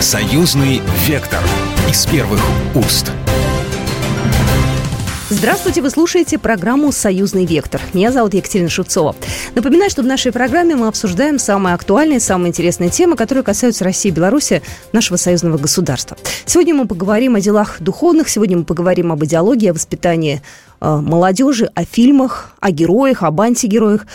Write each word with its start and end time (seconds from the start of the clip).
Союзный 0.00 0.80
вектор 1.08 1.40
из 1.90 2.06
первых 2.06 2.40
уст. 2.76 3.10
Здравствуйте, 5.28 5.82
вы 5.82 5.90
слушаете 5.90 6.38
программу 6.38 6.92
«Союзный 6.92 7.44
вектор». 7.44 7.80
Меня 7.92 8.12
зовут 8.12 8.32
Екатерина 8.32 8.70
Шевцова. 8.70 9.16
Напоминаю, 9.56 9.90
что 9.90 10.02
в 10.02 10.06
нашей 10.06 10.30
программе 10.30 10.76
мы 10.76 10.86
обсуждаем 10.86 11.40
самые 11.40 11.74
актуальные, 11.74 12.20
самые 12.20 12.50
интересные 12.50 12.90
темы, 12.90 13.16
которые 13.16 13.42
касаются 13.42 13.82
России 13.82 14.10
и 14.10 14.12
Беларуси, 14.12 14.62
нашего 14.92 15.16
союзного 15.16 15.58
государства. 15.58 16.16
Сегодня 16.46 16.76
мы 16.76 16.86
поговорим 16.86 17.34
о 17.34 17.40
делах 17.40 17.80
духовных, 17.80 18.28
сегодня 18.28 18.56
мы 18.56 18.64
поговорим 18.64 19.10
об 19.10 19.24
идеологии, 19.24 19.68
о 19.68 19.74
воспитании 19.74 20.42
э, 20.80 20.96
молодежи, 20.96 21.72
о 21.74 21.84
фильмах, 21.84 22.52
о 22.60 22.70
героях, 22.70 23.24
об 23.24 23.40
антигероях. 23.40 24.06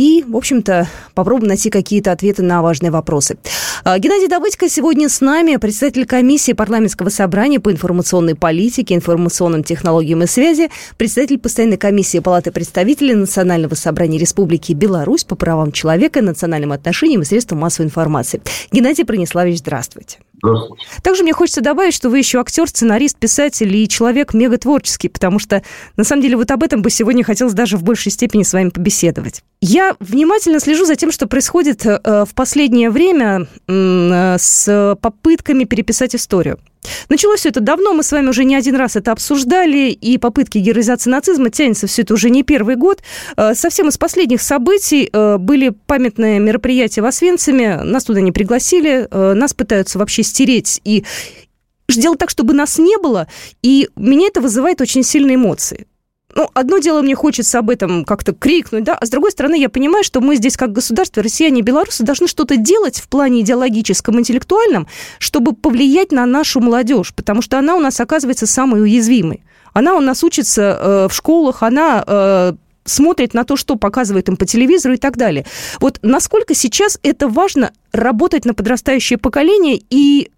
И, 0.00 0.24
в 0.26 0.34
общем-то, 0.34 0.88
попробуем 1.12 1.48
найти 1.48 1.68
какие-то 1.68 2.10
ответы 2.10 2.42
на 2.42 2.62
важные 2.62 2.90
вопросы. 2.90 3.36
А, 3.84 3.98
Геннадий 3.98 4.28
Давыдько 4.28 4.66
сегодня 4.70 5.10
с 5.10 5.20
нами, 5.20 5.56
председатель 5.56 6.06
комиссии 6.06 6.52
парламентского 6.52 7.10
собрания 7.10 7.60
по 7.60 7.70
информационной 7.70 8.34
политике, 8.34 8.94
информационным 8.94 9.62
технологиям 9.62 10.22
и 10.22 10.26
связи, 10.26 10.70
председатель 10.96 11.38
постоянной 11.38 11.76
комиссии 11.76 12.18
Палаты 12.20 12.50
представителей 12.50 13.14
Национального 13.14 13.74
собрания 13.74 14.16
Республики 14.16 14.72
Беларусь 14.72 15.24
по 15.24 15.36
правам 15.36 15.70
человека, 15.70 16.22
национальным 16.22 16.72
отношениям 16.72 17.20
и 17.20 17.26
средствам 17.26 17.60
массовой 17.60 17.88
информации. 17.88 18.40
Геннадий 18.72 19.04
Прониславович, 19.04 19.58
здравствуйте. 19.58 20.16
Также 21.02 21.22
мне 21.22 21.32
хочется 21.32 21.60
добавить, 21.60 21.94
что 21.94 22.10
вы 22.10 22.18
еще 22.18 22.40
актер, 22.40 22.68
сценарист, 22.68 23.18
писатель 23.18 23.74
и 23.76 23.88
человек 23.88 24.34
мегатворческий, 24.34 25.08
потому 25.08 25.38
что, 25.38 25.62
на 25.96 26.04
самом 26.04 26.22
деле, 26.22 26.36
вот 26.36 26.50
об 26.50 26.62
этом 26.62 26.82
бы 26.82 26.90
сегодня 26.90 27.24
хотелось 27.24 27.54
даже 27.54 27.76
в 27.76 27.82
большей 27.82 28.12
степени 28.12 28.42
с 28.42 28.52
вами 28.52 28.70
побеседовать. 28.70 29.42
Я 29.60 29.96
внимательно 30.00 30.60
слежу 30.60 30.84
за 30.84 30.96
тем, 30.96 31.12
что 31.12 31.26
происходит 31.26 31.84
э, 31.84 32.24
в 32.24 32.34
последнее 32.34 32.90
время 32.90 33.46
э, 33.68 34.36
с 34.38 34.96
попытками 35.00 35.64
переписать 35.64 36.14
историю. 36.14 36.58
Началось 37.08 37.40
все 37.40 37.48
это 37.50 37.60
давно, 37.60 37.92
мы 37.92 38.02
с 38.02 38.12
вами 38.12 38.28
уже 38.28 38.44
не 38.44 38.54
один 38.54 38.76
раз 38.76 38.96
это 38.96 39.12
обсуждали, 39.12 39.90
и 39.90 40.18
попытки 40.18 40.58
героизации 40.58 41.10
нацизма 41.10 41.50
тянется 41.50 41.86
все 41.86 42.02
это 42.02 42.14
уже 42.14 42.30
не 42.30 42.42
первый 42.42 42.76
год. 42.76 43.02
Э, 43.36 43.54
совсем 43.54 43.88
из 43.88 43.98
последних 43.98 44.42
событий 44.42 45.10
были 45.38 45.70
памятные 45.86 46.38
мероприятия 46.38 47.02
в 47.02 47.06
Освенциме, 47.06 47.82
нас 47.82 48.04
туда 48.04 48.20
не 48.20 48.32
пригласили, 48.32 49.08
нас 49.10 49.54
пытаются 49.54 49.98
вообще 49.98 50.22
стереть 50.22 50.80
и 50.84 51.04
сделать 51.88 52.18
так, 52.18 52.30
чтобы 52.30 52.54
нас 52.54 52.78
не 52.78 52.96
было, 52.98 53.26
и 53.62 53.88
меня 53.96 54.28
это 54.28 54.40
вызывает 54.40 54.80
очень 54.80 55.02
сильные 55.02 55.36
эмоции 55.36 55.86
ну, 56.34 56.48
одно 56.54 56.78
дело, 56.78 57.02
мне 57.02 57.14
хочется 57.14 57.58
об 57.58 57.70
этом 57.70 58.04
как-то 58.04 58.32
крикнуть, 58.32 58.84
да, 58.84 58.94
а 58.94 59.04
с 59.04 59.10
другой 59.10 59.32
стороны, 59.32 59.58
я 59.58 59.68
понимаю, 59.68 60.04
что 60.04 60.20
мы 60.20 60.36
здесь, 60.36 60.56
как 60.56 60.72
государство, 60.72 61.22
россияне 61.22 61.60
и 61.60 61.62
белорусы, 61.62 62.04
должны 62.04 62.26
что-то 62.28 62.56
делать 62.56 63.00
в 63.00 63.08
плане 63.08 63.40
идеологическом, 63.40 64.18
интеллектуальном, 64.18 64.86
чтобы 65.18 65.54
повлиять 65.54 66.12
на 66.12 66.26
нашу 66.26 66.60
молодежь, 66.60 67.14
потому 67.14 67.42
что 67.42 67.58
она 67.58 67.76
у 67.76 67.80
нас 67.80 68.00
оказывается 68.00 68.46
самой 68.46 68.82
уязвимой. 68.82 69.42
Она 69.72 69.94
у 69.94 70.00
нас 70.00 70.24
учится 70.24 70.62
э, 70.62 71.08
в 71.08 71.14
школах, 71.14 71.62
она 71.62 72.02
э, 72.06 72.52
смотрит 72.84 73.34
на 73.34 73.44
то, 73.44 73.56
что 73.56 73.76
показывает 73.76 74.28
им 74.28 74.36
по 74.36 74.46
телевизору 74.46 74.94
и 74.94 74.98
так 74.98 75.16
далее. 75.16 75.46
Вот 75.80 75.98
насколько 76.02 76.54
сейчас 76.54 76.98
это 77.02 77.28
важно 77.28 77.72
работать 77.92 78.44
на 78.44 78.54
подрастающее 78.54 79.18
поколение, 79.18 79.80
и 79.90 80.30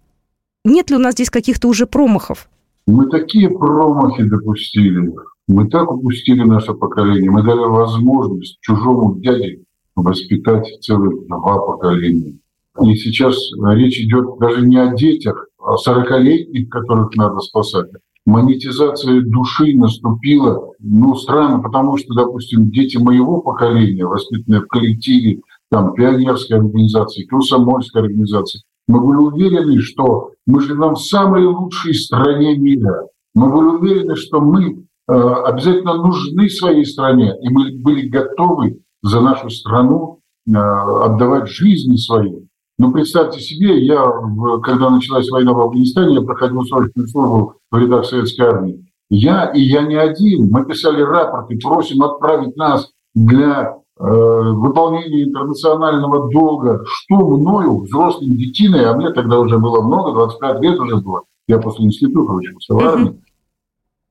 нет 0.63 0.89
ли 0.89 0.95
у 0.95 0.99
нас 0.99 1.13
здесь 1.13 1.29
каких-то 1.29 1.67
уже 1.67 1.85
промахов? 1.85 2.47
Мы 2.85 3.09
такие 3.09 3.49
промахи 3.49 4.23
допустили 4.23 5.13
мы 5.47 5.67
так 5.69 5.91
упустили 5.91 6.43
наше 6.43 6.73
поколение. 6.73 7.29
Мы 7.29 7.43
дали 7.43 7.59
возможность 7.59 8.57
чужому 8.61 9.19
дяде 9.19 9.61
воспитать 9.95 10.65
целых 10.81 11.27
два 11.27 11.59
поколения. 11.59 12.37
И 12.81 12.95
сейчас 12.95 13.37
речь 13.73 13.99
идет 13.99 14.39
даже 14.39 14.65
не 14.65 14.77
о 14.77 14.95
детях, 14.95 15.47
а 15.59 15.73
о 15.73 15.77
сорокалетних, 15.77 16.69
которых 16.69 17.15
надо 17.15 17.39
спасать. 17.39 17.89
Монетизация 18.25 19.21
души 19.21 19.75
наступила, 19.75 20.71
ну, 20.79 21.13
странно, 21.15 21.61
потому 21.61 21.97
что, 21.97 22.13
допустим, 22.13 22.71
дети 22.71 22.95
моего 22.95 23.41
поколения, 23.41 24.05
воспитанные 24.05 24.61
в 24.61 24.67
коллективе, 24.67 25.41
там, 25.69 25.93
пионерской 25.93 26.57
организации, 26.57 27.25
комсомольской 27.25 28.01
организации, 28.01 28.61
мы 28.87 29.01
были 29.01 29.17
уверены, 29.17 29.79
что 29.79 30.31
мы 30.45 30.61
живем 30.61 30.95
в 30.95 31.01
самой 31.01 31.45
лучшей 31.45 31.93
стране 31.93 32.57
мира. 32.57 33.07
Мы 33.33 33.51
были 33.51 33.67
уверены, 33.67 34.15
что 34.15 34.41
мы 34.41 34.83
Э, 35.09 35.13
обязательно 35.45 35.95
нужны 35.95 36.49
своей 36.49 36.85
стране, 36.85 37.35
и 37.41 37.49
мы 37.49 37.71
были 37.73 38.07
готовы 38.07 38.79
за 39.01 39.19
нашу 39.19 39.49
страну 39.49 40.19
э, 40.47 40.51
отдавать 40.55 41.49
жизни 41.49 41.97
свои. 41.97 42.33
Но 42.77 42.91
представьте 42.91 43.39
себе, 43.41 43.85
я, 43.85 44.01
когда 44.63 44.89
началась 44.89 45.29
война 45.29 45.51
в 45.53 45.59
Афганистане, 45.59 46.15
я 46.15 46.21
проходил 46.21 46.63
срочную 46.63 47.07
службу 47.09 47.55
в 47.69 47.77
рядах 47.77 48.05
советской 48.05 48.47
армии. 48.47 48.85
Я 49.09 49.51
и 49.51 49.61
я 49.61 49.81
не 49.83 49.95
один. 49.95 50.49
Мы 50.49 50.65
писали 50.65 51.01
рапорты, 51.01 51.59
просим 51.59 52.01
отправить 52.01 52.55
нас 52.55 52.89
для 53.13 53.75
э, 54.03 54.51
выполнения 54.51 55.23
интернационального 55.23 56.31
долга. 56.31 56.83
Что 56.85 57.27
мною, 57.27 57.81
взрослым 57.81 58.31
детиной, 58.31 58.85
а 58.85 58.95
мне 58.95 59.11
тогда 59.11 59.39
уже 59.39 59.57
было 59.57 59.81
много, 59.81 60.11
25 60.11 60.61
лет 60.61 60.79
уже 60.79 60.97
было, 60.97 61.23
я 61.47 61.59
после 61.59 61.85
института 61.85 62.33
учился 62.33 62.73
в 62.73 62.79
армии, 62.79 63.19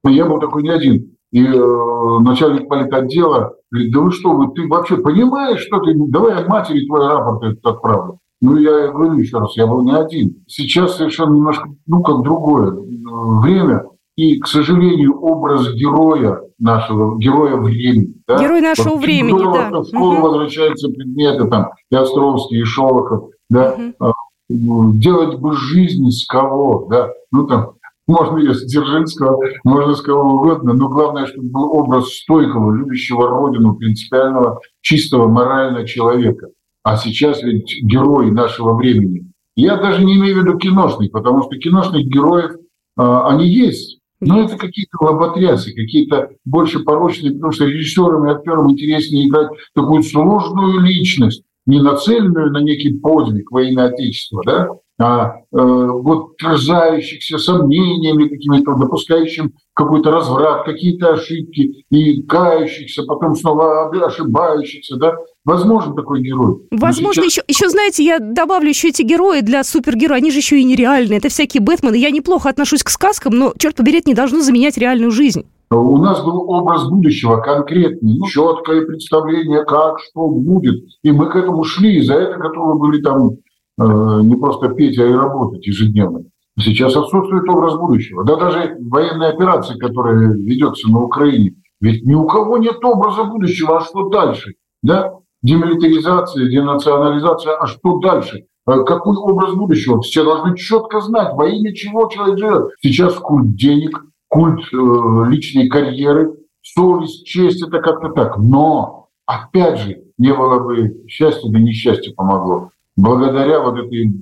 я 0.04 0.26
был 0.26 0.40
такой 0.40 0.62
не 0.62 0.70
один. 0.70 1.16
И 1.30 1.42
э, 1.42 2.18
начальник 2.20 2.68
политотдела 2.68 3.54
говорит, 3.70 3.92
да 3.92 4.00
вы 4.00 4.12
что, 4.12 4.32
вы, 4.32 4.52
ты 4.52 4.68
вообще 4.68 4.98
понимаешь, 4.98 5.60
что 5.60 5.80
ты, 5.80 5.94
давай 5.94 6.40
я 6.40 6.46
матери 6.46 6.86
твой 6.86 7.06
рапорт 7.06 7.42
этот 7.42 7.64
отправлю. 7.64 8.18
Ну, 8.42 8.56
я 8.56 8.88
говорю 8.88 9.14
еще 9.14 9.38
раз, 9.38 9.56
я 9.56 9.66
был 9.66 9.82
не 9.82 9.92
один. 9.92 10.42
Сейчас 10.48 10.96
совершенно 10.96 11.34
немножко, 11.34 11.70
ну, 11.86 12.02
как 12.02 12.22
другое 12.22 12.72
время. 12.72 13.84
И, 14.16 14.40
к 14.40 14.46
сожалению, 14.46 15.18
образ 15.20 15.72
героя 15.72 16.40
нашего, 16.58 17.18
героя 17.18 17.56
времени. 17.56 18.11
Да? 18.26 18.38
Герой 18.38 18.60
нашего 18.60 18.94
вот, 18.94 19.02
времени, 19.02 19.42
да. 19.42 19.80
В 19.80 19.86
школу 19.86 20.14
угу. 20.14 20.22
возвращаются 20.22 20.88
предметы, 20.88 21.48
там, 21.48 21.70
и 21.90 21.96
Островский, 21.96 22.60
и 22.60 22.64
Шолохов, 22.64 23.30
да. 23.50 23.76
Угу. 23.98 24.92
Делать 24.94 25.38
бы 25.38 25.54
жизнь 25.54 26.08
с 26.10 26.26
кого, 26.26 26.86
да. 26.90 27.10
Ну, 27.30 27.46
там, 27.46 27.72
можно 28.06 28.38
ее 28.38 28.54
с 28.54 28.64
Дзержинского, 28.64 29.38
можно 29.64 29.94
с 29.94 30.02
кого 30.02 30.34
угодно, 30.34 30.72
но 30.74 30.88
главное, 30.88 31.26
чтобы 31.26 31.48
был 31.48 31.72
образ 31.72 32.12
стойкого, 32.12 32.74
любящего 32.74 33.28
родину, 33.28 33.74
принципиального, 33.74 34.60
чистого, 34.80 35.28
морального 35.28 35.86
человека. 35.86 36.48
А 36.82 36.96
сейчас 36.96 37.42
ведь 37.42 37.80
герои 37.82 38.30
нашего 38.30 38.74
времени. 38.74 39.32
Я 39.54 39.76
даже 39.76 40.04
не 40.04 40.16
имею 40.16 40.40
в 40.40 40.44
виду 40.44 40.58
киношных, 40.58 41.12
потому 41.12 41.42
что 41.42 41.56
киношных 41.56 42.06
героев, 42.06 42.52
а, 42.96 43.28
они 43.28 43.46
есть. 43.46 44.00
Но 44.24 44.44
это 44.44 44.56
какие-то 44.56 44.98
лоботрясы, 45.00 45.74
какие-то 45.74 46.30
больше 46.44 46.80
порочные, 46.80 47.32
потому 47.32 47.52
что 47.52 47.66
режиссерам 47.66 48.28
и 48.28 48.32
актерам 48.32 48.70
интереснее 48.70 49.26
играть 49.26 49.50
такую 49.74 50.04
сложную 50.04 50.80
личность, 50.80 51.42
не 51.66 51.82
нацеленную 51.82 52.52
на 52.52 52.58
некий 52.58 52.98
подвиг 52.98 53.50
во 53.50 53.62
имя 53.62 53.86
Отечества, 53.86 54.42
да, 54.46 54.68
а, 55.00 55.36
э, 55.36 55.36
вот 55.52 56.36
терзающихся 56.36 57.38
сомнениями 57.38 58.28
какими-то, 58.28 58.74
допускающим 58.74 59.52
какой-то 59.74 60.10
разврат, 60.10 60.64
какие-то 60.64 61.14
ошибки 61.14 61.84
и 61.90 62.22
кающихся, 62.22 63.02
потом 63.04 63.34
снова 63.34 63.88
ошибающихся, 63.88 64.96
да, 64.96 65.14
возможен 65.44 65.94
такой 65.94 66.20
герой. 66.22 66.58
Возможно, 66.70 67.22
сейчас... 67.22 67.32
еще, 67.32 67.42
еще, 67.48 67.68
знаете, 67.70 68.04
я 68.04 68.18
добавлю 68.18 68.68
еще 68.68 68.88
эти 68.88 69.02
герои 69.02 69.40
для 69.40 69.64
супергероев, 69.64 70.20
они 70.20 70.30
же 70.30 70.38
еще 70.38 70.60
и 70.60 70.64
нереальные, 70.64 71.18
это 71.18 71.30
всякие 71.30 71.62
Бэтмены. 71.62 71.96
Я 71.96 72.10
неплохо 72.10 72.50
отношусь 72.50 72.82
к 72.82 72.90
сказкам, 72.90 73.32
но, 73.34 73.54
черт 73.58 73.76
побери, 73.76 73.98
это 73.98 74.10
не 74.10 74.14
должно 74.14 74.40
заменять 74.40 74.76
реальную 74.76 75.10
жизнь. 75.10 75.46
У 75.70 75.96
нас 75.96 76.22
был 76.22 76.50
образ 76.50 76.86
будущего 76.86 77.38
конкретный, 77.38 78.18
ну, 78.18 78.26
четкое 78.26 78.82
представление, 78.82 79.64
как, 79.64 80.00
что 80.00 80.28
будет. 80.28 80.84
И 81.02 81.10
мы 81.10 81.30
к 81.30 81.36
этому 81.36 81.64
шли, 81.64 81.96
и 81.96 82.02
за 82.02 82.14
это 82.14 82.36
готовы 82.38 82.78
были 82.78 83.00
там 83.00 83.30
Э, 83.30 83.41
не 83.78 84.36
просто 84.36 84.68
петь, 84.68 84.98
а 84.98 85.06
и 85.06 85.12
работать 85.12 85.66
ежедневно. 85.66 86.24
Сейчас 86.58 86.94
отсутствует 86.94 87.48
образ 87.48 87.76
будущего. 87.76 88.24
Да 88.24 88.36
даже 88.36 88.76
военная 88.80 89.30
операция, 89.30 89.78
которая 89.78 90.34
ведется 90.34 90.90
на 90.90 91.00
Украине, 91.02 91.54
ведь 91.80 92.04
ни 92.04 92.14
у 92.14 92.26
кого 92.26 92.58
нет 92.58 92.84
образа 92.84 93.24
будущего, 93.24 93.78
а 93.78 93.80
что 93.80 94.08
дальше? 94.08 94.54
Да? 94.82 95.14
Демилитаризация, 95.42 96.48
денационализация, 96.48 97.56
а 97.56 97.66
что 97.66 97.98
дальше? 97.98 98.44
Э, 98.68 98.84
какой 98.84 99.16
образ 99.16 99.54
будущего? 99.54 100.00
Все 100.02 100.22
должны 100.24 100.56
четко 100.56 101.00
знать, 101.00 101.34
во 101.34 101.48
имя 101.48 101.74
чего 101.74 102.08
человек 102.08 102.38
живет. 102.38 102.68
Сейчас 102.80 103.14
культ 103.14 103.56
денег, 103.56 104.04
культ 104.28 104.62
э, 104.72 105.30
личной 105.30 105.68
карьеры, 105.68 106.36
совесть, 106.62 107.26
честь, 107.26 107.62
это 107.66 107.80
как-то 107.80 108.10
так. 108.10 108.36
Но, 108.36 109.08
опять 109.26 109.80
же, 109.80 110.02
не 110.18 110.32
было 110.32 110.60
бы 110.60 111.02
счастья, 111.08 111.50
да 111.50 111.58
несчастье 111.58 112.14
помогло 112.14 112.70
благодаря 112.96 113.60
вот 113.60 113.78
этой 113.78 114.12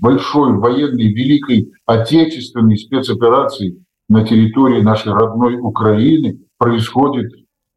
большой 0.00 0.56
военной, 0.58 1.12
великой 1.12 1.72
отечественной 1.86 2.76
спецоперации 2.76 3.84
на 4.08 4.26
территории 4.26 4.80
нашей 4.80 5.12
родной 5.12 5.58
Украины 5.58 6.40
происходит, 6.58 7.32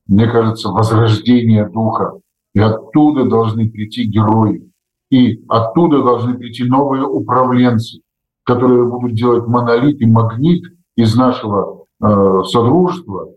мне 0.07 0.27
кажется, 0.27 0.69
возрождение 0.69 1.69
духа. 1.69 2.13
И 2.53 2.59
оттуда 2.59 3.25
должны 3.25 3.69
прийти 3.69 4.03
герои. 4.03 4.69
И 5.09 5.43
оттуда 5.47 6.01
должны 6.01 6.35
прийти 6.35 6.63
новые 6.63 7.03
управленцы, 7.03 8.01
которые 8.43 8.85
будут 8.85 9.13
делать 9.13 9.47
монолит 9.47 10.01
и 10.01 10.05
магнит 10.05 10.63
из 10.95 11.15
нашего 11.15 11.85
э, 12.01 12.43
содружества, 12.45 13.27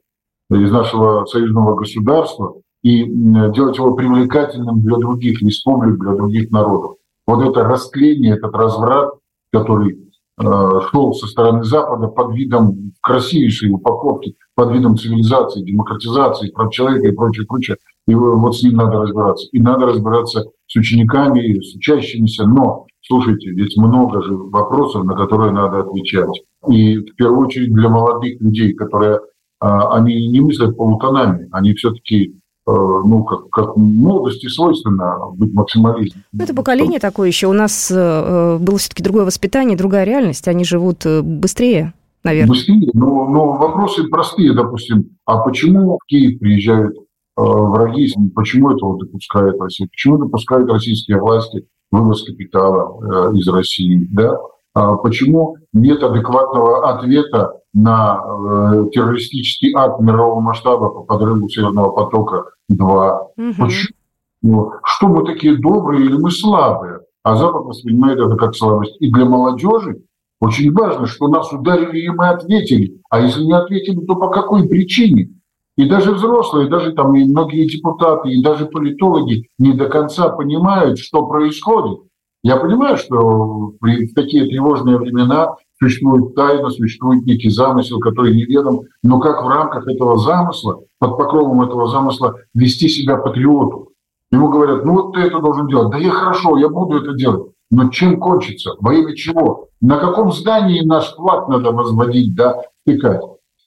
из 0.50 0.70
нашего 0.70 1.26
союзного 1.26 1.75
государства 1.76 2.55
и 2.85 3.03
делать 3.07 3.79
его 3.79 3.95
привлекательным 3.95 4.83
для 4.83 4.99
других 4.99 5.41
республик, 5.41 5.99
для 5.99 6.13
других 6.13 6.51
народов. 6.51 6.97
Вот 7.27 7.43
это 7.43 7.65
растление, 7.65 8.35
этот 8.35 8.55
разврат, 8.55 9.15
который 9.51 9.97
э, 10.39 10.81
шел 10.91 11.15
со 11.15 11.27
стороны 11.27 11.65
Запада 11.65 12.09
под 12.09 12.35
видом 12.35 12.93
красивейшей 13.01 13.71
упаковки, 13.71 14.37
под 14.55 14.73
видом 14.73 14.99
цивилизации, 14.99 15.65
демократизации, 15.65 16.51
прав 16.51 16.71
человека 16.73 17.09
и 17.09 17.13
прочее, 17.13 17.47
прочее. 17.47 17.79
И 18.07 18.15
вот 18.15 18.55
с 18.55 18.63
ним 18.63 18.75
надо 18.75 18.99
разбираться. 18.99 19.49
И 19.53 19.61
надо 19.61 19.87
разбираться 19.87 20.45
с 20.67 20.77
учениками, 20.77 21.59
с 21.61 21.75
учащимися. 21.75 22.45
Но, 22.45 22.85
слушайте, 23.01 23.49
ведь 23.49 23.79
много 23.79 24.23
же 24.23 24.37
вопросов, 24.37 25.05
на 25.05 25.17
которые 25.17 25.53
надо 25.53 25.81
отвечать. 25.81 26.43
И 26.69 26.99
в 26.99 27.17
первую 27.17 27.47
очередь 27.47 27.73
для 27.73 27.89
молодых 27.89 28.39
людей, 28.43 28.75
которые 28.75 29.21
а, 29.59 29.97
они 29.97 30.29
не 30.29 30.43
мыслят 30.43 30.77
полутонами, 30.77 31.49
они 31.51 31.73
все-таки 31.73 32.39
ну, 32.67 33.25
как, 33.25 33.51
как 33.51 33.77
молодости 33.77 34.47
свойственно 34.49 35.19
быть 35.35 35.53
максималистом. 35.53 36.23
Ну, 36.33 36.45
это 36.45 36.55
поколение 36.55 36.99
такое 36.99 37.29
еще. 37.29 37.47
У 37.47 37.53
нас 37.53 37.91
э, 37.91 37.95
э, 37.97 38.59
было 38.59 38.79
все-таки 38.79 39.03
другое 39.03 39.25
воспитание, 39.25 39.77
другая 39.77 40.05
реальность. 40.05 40.49
Они 40.49 40.65
живут 40.65 41.05
быстрее, 41.05 41.93
наверное. 42.23 42.51
Быстрее, 42.51 42.91
но, 42.95 43.29
но 43.29 43.53
вопросы 43.53 44.05
простые, 44.05 44.55
допустим. 44.55 45.11
А 45.27 45.39
почему 45.39 45.99
в 46.03 46.07
Киев 46.07 46.39
приезжают 46.39 46.97
э, 46.97 47.03
враги? 47.37 48.13
Почему 48.35 48.71
этого 48.71 48.99
допускает 48.99 49.61
Россия? 49.61 49.87
Почему 49.89 50.19
допускают 50.19 50.71
российские 50.71 51.21
власти 51.21 51.67
вывоз 51.91 52.25
капитала 52.25 53.31
э, 53.33 53.37
из 53.37 53.47
России? 53.49 54.09
Да? 54.11 54.39
А 54.75 54.97
почему 54.97 55.57
нет 55.73 56.03
адекватного 56.03 56.91
ответа 56.91 57.61
на 57.75 58.23
э, 58.25 58.91
террористический 58.93 59.75
акт 59.75 60.00
мирового 60.00 60.41
масштаба 60.41 60.88
по 60.88 61.03
подрыву 61.03 61.49
Северного 61.49 61.91
потока-2? 61.91 63.19
Угу. 63.37 63.55
Почему? 63.59 63.94
Ну, 64.43 64.73
что 64.85 65.09
мы 65.09 65.25
такие 65.25 65.56
добрые 65.56 66.05
или 66.05 66.17
мы 66.17 66.31
слабые? 66.31 67.00
А 67.23 67.37
Запад 67.37 67.65
воспринимает 67.65 68.19
это 68.19 68.37
как 68.37 68.55
слабость. 68.55 68.97
И 69.00 69.11
для 69.11 69.25
молодежи 69.25 70.03
очень 70.41 70.73
важно, 70.73 71.06
что 71.06 71.29
нас 71.29 71.50
ударили, 71.53 72.00
и 72.00 72.09
мы 72.11 72.29
ответили. 72.29 73.00
А 73.09 73.21
если 73.21 73.43
не 73.43 73.55
ответили, 73.55 74.05
то 74.05 74.15
по 74.17 74.29
какой 74.29 74.69
причине? 74.69 75.31
И 75.77 75.88
даже 75.88 76.12
взрослые, 76.12 76.69
даже 76.69 76.93
там 76.93 77.17
и 77.17 77.25
многие 77.25 77.67
депутаты, 77.67 78.31
и 78.31 78.43
даже 78.43 78.67
политологи 78.67 79.49
не 79.59 79.73
до 79.73 79.88
конца 79.88 80.29
понимают, 80.29 80.99
что 80.99 81.27
происходит. 81.27 82.00
Я 82.43 82.59
понимаю, 82.59 82.99
что 82.99 83.73
в 83.81 84.15
такие 84.15 84.44
тревожные 84.44 84.99
времена 84.99 85.55
существует 85.85 86.35
тайна, 86.35 86.71
существует 86.71 87.25
некий 87.27 87.51
замысел, 87.51 87.99
который 88.01 88.35
неведом, 88.35 88.83
но 89.03 89.21
как 89.21 89.43
в 89.43 89.49
рамках 89.49 89.87
этого 89.87 90.19
замысла, 90.19 90.81
под 90.99 91.17
покровом 91.17 91.63
этого 91.63 91.89
замысла 91.89 92.37
вести 92.55 92.89
себя 92.89 93.17
патриоту? 93.17 93.91
Ему 94.31 94.49
говорят, 94.49 94.85
ну 94.85 94.95
вот 94.95 95.15
ты 95.15 95.21
это 95.21 95.39
должен 95.41 95.69
делать. 95.69 95.91
Да 95.91 95.99
я 95.99 96.11
хорошо, 96.11 96.57
я 96.59 96.69
буду 96.69 97.03
это 97.03 97.15
делать. 97.15 97.53
Но 97.71 97.89
чем 97.89 98.19
кончится? 98.19 98.73
Во 98.81 98.95
имя 98.95 99.15
чего? 99.15 99.69
На 99.81 99.99
каком 99.99 100.33
здании 100.33 100.85
наш 100.85 101.15
флаг 101.15 101.49
надо 101.49 101.73
возводить, 101.73 102.35
да, 102.35 102.63
втыкать? 102.83 103.23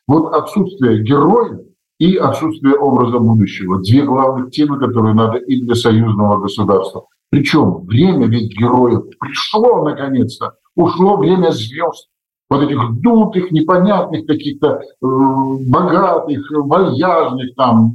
Вот 0.08 0.34
отсутствие 0.34 1.04
героя 1.04 1.60
и 2.00 2.16
отсутствие 2.16 2.76
образа 2.76 3.20
будущего. 3.20 3.80
Две 3.82 4.04
главных 4.04 4.52
темы, 4.52 4.80
которые 4.80 5.14
надо 5.14 5.38
и 5.38 5.62
для 5.62 5.76
союзного 5.76 6.40
государства. 6.40 7.06
Причем 7.30 7.86
время 7.86 8.28
ведь 8.28 8.58
героев 8.58 9.04
пришло 9.20 9.84
наконец-то, 9.84 10.54
ушло 10.78 11.18
время 11.18 11.52
звезд, 11.52 12.08
вот 12.50 12.64
этих 12.64 13.02
дутых, 13.02 13.52
непонятных, 13.52 14.26
каких-то 14.26 14.80
э, 14.80 14.82
богатых, 15.02 16.50
вальяжных 16.50 17.56
там 17.56 17.94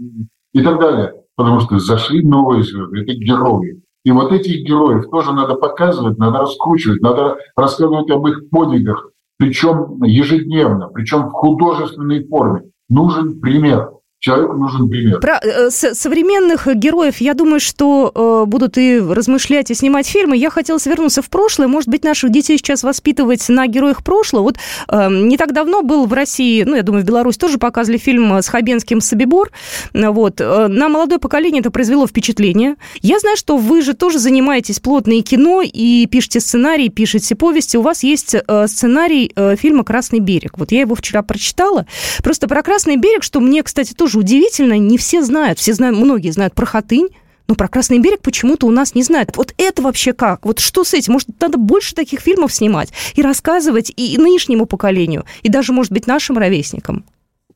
и 0.52 0.62
так 0.62 0.78
далее. 0.78 1.14
Потому 1.36 1.60
что 1.60 1.78
зашли 1.78 2.22
новые 2.22 2.62
звезды, 2.62 3.02
это 3.02 3.14
герои. 3.14 3.82
И 4.04 4.10
вот 4.10 4.32
этих 4.32 4.66
героев 4.66 5.08
тоже 5.10 5.32
надо 5.32 5.54
показывать, 5.54 6.18
надо 6.18 6.40
раскручивать, 6.40 7.00
надо 7.00 7.38
рассказывать 7.56 8.10
об 8.10 8.26
их 8.26 8.50
подвигах, 8.50 9.10
причем 9.38 10.02
ежедневно, 10.02 10.88
причем 10.88 11.28
в 11.28 11.32
художественной 11.32 12.26
форме. 12.26 12.64
Нужен 12.88 13.40
пример. 13.40 13.92
Человеку 14.22 14.54
нужен 14.54 14.88
пример. 14.88 15.18
Про 15.18 15.40
э, 15.42 15.70
современных 15.70 16.68
героев, 16.76 17.16
я 17.16 17.34
думаю, 17.34 17.58
что 17.58 18.12
э, 18.14 18.48
будут 18.48 18.78
и 18.78 19.00
размышлять, 19.00 19.72
и 19.72 19.74
снимать 19.74 20.06
фильмы. 20.06 20.36
Я 20.36 20.48
хотела 20.48 20.78
вернуться 20.84 21.22
в 21.22 21.28
прошлое. 21.28 21.66
Может 21.66 21.88
быть, 21.88 22.04
наших 22.04 22.30
детей 22.30 22.56
сейчас 22.56 22.84
воспитывать 22.84 23.48
на 23.48 23.66
героях 23.66 24.04
прошлого. 24.04 24.44
Вот 24.44 24.58
э, 24.86 25.08
не 25.10 25.36
так 25.36 25.52
давно 25.52 25.82
был 25.82 26.06
в 26.06 26.12
России, 26.12 26.62
ну, 26.62 26.76
я 26.76 26.84
думаю, 26.84 27.02
в 27.02 27.04
Беларуси 27.04 27.36
тоже 27.36 27.58
показывали 27.58 27.98
фильм 27.98 28.32
с 28.32 28.46
Хабенским 28.46 29.00
«Собибор». 29.00 29.50
Вот. 29.92 30.40
Э, 30.40 30.68
на 30.68 30.88
молодое 30.88 31.18
поколение 31.18 31.58
это 31.58 31.72
произвело 31.72 32.06
впечатление. 32.06 32.76
Я 33.00 33.18
знаю, 33.18 33.36
что 33.36 33.56
вы 33.56 33.82
же 33.82 33.92
тоже 33.92 34.20
занимаетесь 34.20 34.78
плотно 34.78 35.14
и 35.14 35.22
кино, 35.22 35.62
и 35.64 36.06
пишете 36.06 36.38
сценарий, 36.38 36.90
пишете 36.90 37.34
повести. 37.34 37.76
У 37.76 37.82
вас 37.82 38.04
есть 38.04 38.36
э, 38.36 38.66
сценарий 38.68 39.32
э, 39.34 39.56
фильма 39.56 39.82
«Красный 39.82 40.20
берег». 40.20 40.58
Вот 40.58 40.70
я 40.70 40.82
его 40.82 40.94
вчера 40.94 41.24
прочитала. 41.24 41.86
Просто 42.22 42.46
про 42.46 42.62
«Красный 42.62 42.94
берег», 42.94 43.24
что 43.24 43.40
мне, 43.40 43.64
кстати, 43.64 43.94
тоже 43.94 44.11
тоже 44.12 44.18
удивительно, 44.18 44.78
не 44.78 44.98
все 44.98 45.22
знают. 45.22 45.58
Все 45.58 45.72
знают, 45.72 45.96
многие 45.98 46.30
знают 46.30 46.54
про 46.54 46.66
Хатынь, 46.66 47.08
но 47.48 47.54
про 47.54 47.68
Красный 47.68 47.98
берег 47.98 48.20
почему-то 48.20 48.66
у 48.66 48.70
нас 48.70 48.94
не 48.94 49.02
знают. 49.02 49.36
Вот 49.36 49.54
это 49.56 49.82
вообще 49.82 50.12
как? 50.12 50.44
Вот 50.44 50.58
что 50.58 50.84
с 50.84 50.94
этим? 50.94 51.14
Может, 51.14 51.28
надо 51.40 51.58
больше 51.58 51.94
таких 51.94 52.20
фильмов 52.20 52.52
снимать 52.52 52.92
и 53.14 53.22
рассказывать 53.22 53.92
и 53.96 54.18
нынешнему 54.18 54.66
поколению, 54.66 55.24
и 55.42 55.48
даже, 55.48 55.72
может 55.72 55.92
быть, 55.92 56.06
нашим 56.06 56.38
ровесникам? 56.38 57.04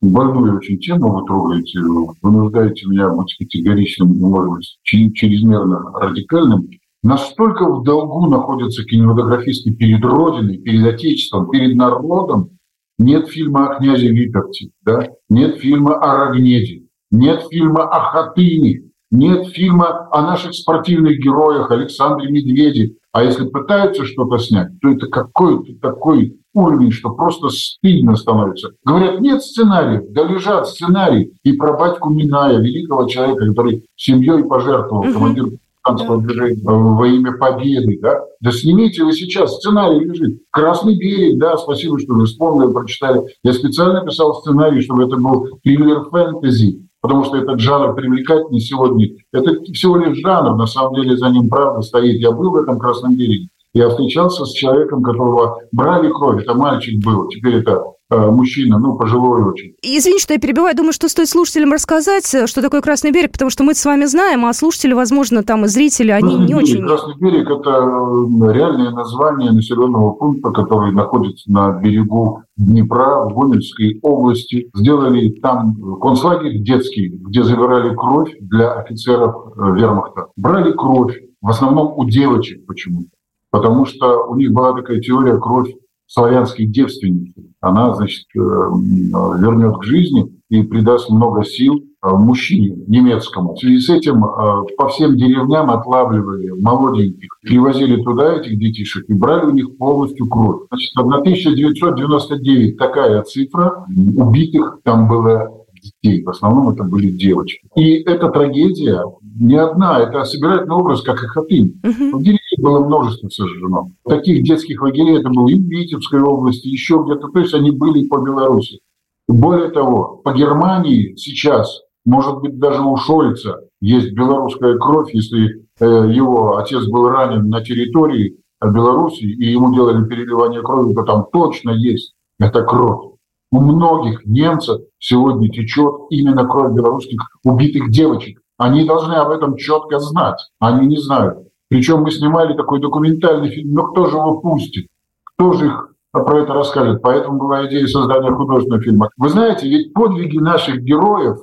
Больную 0.01 0.57
очень 0.57 0.79
тему 0.79 1.13
вы 1.13 1.27
трогаете. 1.27 1.81
Вы 1.81 2.15
вынуждаете 2.23 2.87
меня 2.87 3.09
быть 3.11 3.35
категоричным, 3.39 4.09
может 4.19 4.51
быть, 4.51 4.79
чрезмерно 4.83 5.91
радикальным. 5.95 6.69
Настолько 7.03 7.67
в 7.67 7.85
долгу 7.85 8.29
находятся 8.29 8.83
кинематографисты 8.85 9.73
перед 9.73 10.03
Родиной, 10.03 10.59
перед 10.59 10.87
Отечеством, 10.87 11.51
перед 11.51 11.77
народом, 11.77 12.56
нет 12.99 13.29
фильма 13.29 13.69
о 13.69 13.79
князе 13.79 14.09
Виперте, 14.09 14.71
да? 14.83 15.09
нет 15.29 15.59
фильма 15.59 15.99
о 15.99 16.17
Рогнеде, 16.17 16.83
нет 17.11 17.43
фильма 17.51 17.85
о 17.89 18.11
Хатыне, 18.11 18.83
нет 19.11 19.49
фильма 19.49 20.09
о 20.11 20.23
наших 20.23 20.55
спортивных 20.55 21.19
героях 21.19 21.71
Александре 21.71 22.31
Медведе. 22.31 22.95
А 23.13 23.23
если 23.23 23.47
пытаются 23.47 24.05
что-то 24.05 24.39
снять, 24.39 24.69
то 24.83 24.91
это 24.91 25.07
какой-то 25.07 25.73
такой 25.81 26.39
уровень, 26.53 26.91
что 26.91 27.11
просто 27.11 27.49
стыдно 27.51 28.17
становится. 28.17 28.73
Говорят, 28.85 29.21
нет 29.21 29.43
сценариев, 29.43 30.11
да 30.11 30.25
лежат 30.25 30.69
сценарии. 30.69 31.33
И 31.45 31.53
про 31.53 31.77
батьку 31.77 32.11
Миная, 32.11 32.59
великого 32.59 33.07
человека, 33.07 33.47
который 33.47 33.87
семьей 33.95 34.45
пожертвовал, 34.45 35.13
командир 35.13 35.47
партизанского 35.87 36.21
движения 36.23 36.63
во 36.65 37.07
имя 37.07 37.33
победы, 37.33 37.99
да? 38.01 38.21
Да 38.41 38.53
снимите 38.53 39.05
вы 39.05 39.13
сейчас, 39.13 39.57
сценарий 39.57 40.01
лежит. 40.01 40.39
Красный 40.51 40.97
берег, 40.97 41.39
да, 41.39 41.57
спасибо, 41.57 41.99
что 41.99 42.15
вы 42.15 42.27
вспомнили, 42.27 42.73
прочитали. 42.73 43.23
Я 43.43 43.53
специально 43.53 44.05
писал 44.05 44.35
сценарий, 44.35 44.83
чтобы 44.83 45.05
это 45.05 45.17
был 45.17 45.47
триллер 45.63 46.05
фэнтези, 46.11 46.87
потому 47.01 47.25
что 47.25 47.37
этот 47.37 47.61
жанр 47.61 47.95
привлекательный 47.95 48.61
сегодня. 48.61 49.09
Это 49.33 49.63
всего 49.73 49.97
лишь 49.97 50.19
жанр, 50.19 50.57
на 50.57 50.67
самом 50.67 50.95
деле 50.95 51.17
за 51.17 51.29
ним 51.31 51.49
правда 51.49 51.83
стоит. 51.83 52.21
Я 52.21 52.33
был 52.33 52.51
в 52.51 52.57
этом 52.57 52.79
Красном 52.79 53.17
береге. 53.17 53.49
Я 53.77 53.91
встречался 53.91 54.47
с 54.47 54.53
человеком, 54.53 55.03
которого 55.03 55.59
брали 55.71 56.11
кровь. 56.11 56.43
Это 56.43 56.55
мальчик 56.55 57.05
был, 57.05 57.29
теперь 57.29 57.57
это 57.57 57.83
Э, 58.09 58.31
мужчина, 58.31 58.79
ну, 58.79 58.97
пожилой 58.97 59.43
очень. 59.43 59.73
Извините, 59.83 60.23
что 60.23 60.35
я 60.35 60.39
перебиваю. 60.39 60.77
Думаю, 60.77 60.93
что 60.93 61.09
стоит 61.09 61.29
слушателям 61.29 61.73
рассказать, 61.73 62.33
э, 62.35 62.47
что 62.47 62.63
такое 62.63 62.81
Красный 62.81 63.11
берег, 63.11 63.33
потому 63.33 63.51
что 63.51 63.65
мы 63.65 63.75
с 63.75 63.85
вами 63.85 64.05
знаем, 64.05 64.47
а 64.47 64.53
слушатели, 64.53 64.93
возможно, 64.93 65.43
там 65.43 65.65
и 65.65 65.69
зрители, 65.69 66.13
они 66.13 66.37
Красный 66.37 66.47
не 66.47 66.53
берег, 66.53 66.63
очень... 66.63 66.87
Красный 66.87 67.15
берег– 67.19 67.51
это 67.51 67.71
э, 67.71 68.53
реальное 68.53 68.91
название 68.93 69.51
населенного 69.51 70.13
пункта, 70.13 70.51
который 70.53 70.93
находится 70.93 71.51
на 71.51 71.73
берегу 71.81 72.43
Днепра 72.57 73.25
в 73.25 73.35
Гомельской 73.35 73.99
области. 74.03 74.71
Сделали 74.75 75.31
там 75.41 75.75
концлагерь 76.01 76.63
детский, 76.63 77.09
где 77.09 77.43
забирали 77.43 77.93
кровь 77.93 78.33
для 78.39 78.73
офицеров 78.75 79.35
вермахта. 79.57 80.29
Брали 80.37 80.71
кровь, 80.71 81.19
в 81.41 81.49
основном 81.49 81.93
у 81.97 82.05
девочек 82.05 82.65
почему-то. 82.67 83.16
Потому 83.57 83.87
что 83.87 84.27
у 84.27 84.37
них 84.37 84.53
была 84.53 84.75
такая 84.75 85.01
теория 85.01 85.39
кровь 85.39 85.73
славянской 86.07 86.67
девственницы, 86.67 87.47
она, 87.61 87.95
значит, 87.95 88.27
э, 88.37 88.39
вернет 88.39 89.79
к 89.79 89.85
жизни 89.85 90.31
и 90.51 90.63
придаст 90.63 91.09
много 91.09 91.43
сил 91.43 91.77
э, 91.77 92.09
мужчине 92.11 92.77
немецкому. 92.87 93.55
В 93.55 93.59
связи 93.59 93.81
с 93.81 93.89
этим 93.89 94.23
э, 94.25 94.65
по 94.77 94.89
всем 94.89 95.17
деревням 95.17 95.71
отлавливали 95.71 96.51
молоденьких, 96.51 97.31
привозили 97.41 98.01
туда 98.03 98.35
этих 98.35 98.59
детишек 98.59 99.09
и 99.09 99.15
брали 99.15 99.47
у 99.47 99.53
них 99.53 99.79
полностью 99.79 100.29
кровь. 100.29 100.67
Значит, 100.69 100.91
1999 100.95 102.77
такая 102.77 103.23
цифра 103.23 103.87
убитых, 103.89 104.81
там 104.85 105.09
было 105.09 105.56
детей. 106.03 106.23
В 106.25 106.31
основном 106.31 106.71
это 106.71 106.85
были 106.85 107.11
девочки. 107.11 107.69
И 107.77 108.03
эта 108.03 108.29
трагедия 108.29 109.03
не 109.39 109.57
одна, 109.57 110.01
это 110.01 110.25
собирательный 110.25 110.77
образ, 110.77 111.03
как 111.03 111.23
и 111.23 111.27
Хатынь. 111.27 111.81
В 111.83 112.23
деревне 112.23 112.39
было 112.59 112.85
множество 112.85 113.29
сожжено. 113.29 113.91
Таких 114.09 114.45
детских 114.45 114.81
лагерей 114.83 115.19
это 115.19 115.29
было 115.29 115.49
и 115.49 115.55
в 115.55 115.69
Витебской 115.69 116.21
области, 116.21 116.69
еще 116.69 117.03
где-то. 117.05 117.29
То 117.29 117.39
есть 117.41 117.55
они 117.55 117.71
были 117.71 118.07
по 118.07 118.19
Беларуси. 118.19 118.81
Более 119.29 119.71
того, 119.71 120.21
по 120.25 120.33
Германии 120.33 121.15
сейчас, 121.17 121.81
может 122.05 122.39
быть, 122.41 122.59
даже 122.59 122.83
у 122.83 122.97
Шольца 122.97 123.61
есть 123.81 124.13
белорусская 124.13 124.79
кровь, 124.79 125.13
если 125.13 125.67
э, 125.81 125.85
его 126.13 126.57
отец 126.57 126.87
был 126.87 127.09
ранен 127.09 127.49
на 127.49 127.63
территории 127.63 128.37
Беларуси, 128.65 129.25
и 129.25 129.51
ему 129.51 129.75
делали 129.75 130.07
переливание 130.09 130.63
крови, 130.63 130.95
то 130.95 131.03
там 131.03 131.27
точно 131.33 131.71
есть 131.71 132.15
эта 132.39 132.63
кровь. 132.63 133.16
У 133.53 133.61
многих 133.61 134.25
немцев 134.27 134.81
сегодня 134.99 135.49
течет 135.49 135.95
именно 136.11 136.47
кровь 136.47 136.73
белорусских 136.75 137.21
убитых 137.45 137.91
девочек. 137.91 138.41
Они 138.59 138.85
должны 138.85 139.15
об 139.15 139.31
этом 139.31 139.57
четко 139.57 139.99
знать. 139.99 140.41
Они 140.59 140.87
не 140.87 140.97
знают. 140.97 141.39
Причем 141.69 142.03
мы 142.03 142.11
снимали 142.11 142.55
такой 142.55 142.81
документальный 142.81 143.51
фильм, 143.51 143.73
но 143.75 143.85
кто 143.89 144.07
же 144.07 144.17
его 144.17 144.41
пустит? 144.41 144.87
Кто 145.25 145.53
же 145.53 145.67
их 145.67 145.93
про 146.13 146.43
это 146.43 146.55
расскажет? 146.55 147.03
Поэтому 147.03 147.39
была 147.39 147.67
идея 147.67 147.87
создания 147.87 148.31
художественного 148.31 148.83
фильма. 148.83 149.11
Вы 149.17 149.29
знаете, 149.29 149.69
ведь 149.69 149.93
подвиги 149.93 150.39
наших 150.39 150.83
героев, 150.83 151.39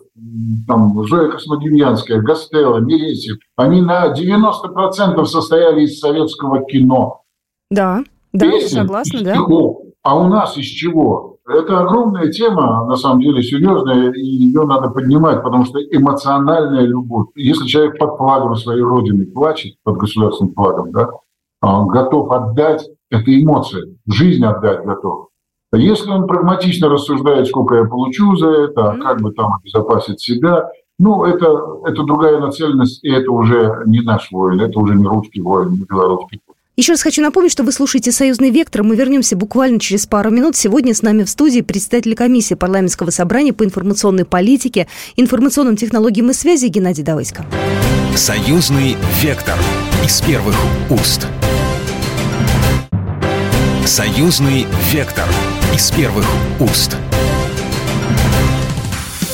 там, 0.67 1.05
Зоя 1.05 1.29
Космодемьянская, 1.29 2.21
Гастелла, 2.21 2.77
Мересев, 2.79 3.37
они 3.55 3.81
на 3.81 4.13
90% 4.13 5.23
состояли 5.25 5.83
из 5.83 5.99
советского 5.99 6.65
кино. 6.65 7.21
Да, 7.69 8.03
да, 8.31 8.49
Песен, 8.49 8.81
согласна, 8.83 9.21
да. 9.23 9.35
А 10.03 10.17
у 10.17 10.27
нас 10.27 10.57
из 10.57 10.65
чего? 10.65 11.37
Это 11.47 11.79
огромная 11.79 12.29
тема, 12.29 12.85
на 12.85 12.95
самом 12.95 13.21
деле 13.21 13.41
серьезная, 13.41 14.11
и 14.11 14.21
ее 14.21 14.63
надо 14.65 14.89
поднимать, 14.89 15.41
потому 15.43 15.65
что 15.65 15.79
эмоциональная 15.79 16.85
любовь. 16.85 17.27
Если 17.35 17.65
человек 17.65 17.97
под 17.97 18.17
флагом 18.17 18.55
своей 18.55 18.81
родины 18.81 19.25
плачет, 19.25 19.75
под 19.83 19.97
государственным 19.97 20.53
флагом, 20.53 20.91
да, 20.91 21.09
а 21.61 21.79
он 21.79 21.87
готов 21.87 22.31
отдать, 22.31 22.85
это 23.09 23.41
эмоция, 23.41 23.95
жизнь 24.05 24.43
отдать 24.43 24.85
готов. 24.85 25.29
А 25.71 25.77
если 25.77 26.11
он 26.11 26.27
прагматично 26.27 26.89
рассуждает, 26.89 27.47
сколько 27.47 27.75
я 27.75 27.85
получу 27.85 28.35
за 28.35 28.49
это, 28.49 28.91
а 28.91 28.97
как 28.97 29.21
бы 29.21 29.31
там 29.31 29.53
обезопасить 29.53 30.21
себя, 30.21 30.69
ну, 30.99 31.23
это, 31.23 31.79
это 31.85 32.03
другая 32.03 32.39
нацеленность, 32.39 33.03
и 33.03 33.09
это 33.09 33.31
уже 33.31 33.83
не 33.85 34.01
наш 34.01 34.31
воин, 34.31 34.59
это 34.59 34.77
уже 34.79 34.95
не 34.95 35.05
русский 35.05 35.41
воин, 35.41 35.71
не 35.71 35.85
белорусский 35.85 36.41
воин. 36.45 36.57
Еще 36.75 36.93
раз 36.93 37.03
хочу 37.03 37.21
напомнить, 37.21 37.51
что 37.51 37.61
вы 37.61 37.71
слушаете 37.71 38.11
«Союзный 38.11 38.49
вектор». 38.49 38.81
Мы 38.81 38.95
вернемся 38.95 39.35
буквально 39.35 39.79
через 39.79 40.07
пару 40.07 40.31
минут. 40.31 40.55
Сегодня 40.55 40.95
с 40.95 41.03
нами 41.03 41.23
в 41.23 41.29
студии 41.29 41.61
председатель 41.61 42.15
комиссии 42.15 42.55
парламентского 42.55 43.11
собрания 43.11 43.53
по 43.53 43.63
информационной 43.63 44.25
политике, 44.25 44.87
информационным 45.15 45.77
технологиям 45.77 46.31
и 46.31 46.33
связи 46.33 46.65
Геннадий 46.65 47.03
Давыдько. 47.03 47.45
«Союзный 48.15 48.97
вектор» 49.21 49.55
из 50.03 50.19
первых 50.21 50.55
уст. 50.89 51.27
«Союзный 53.85 54.65
вектор» 54.91 55.29
из 55.75 55.91
первых 55.91 56.25
уст. 56.59 56.97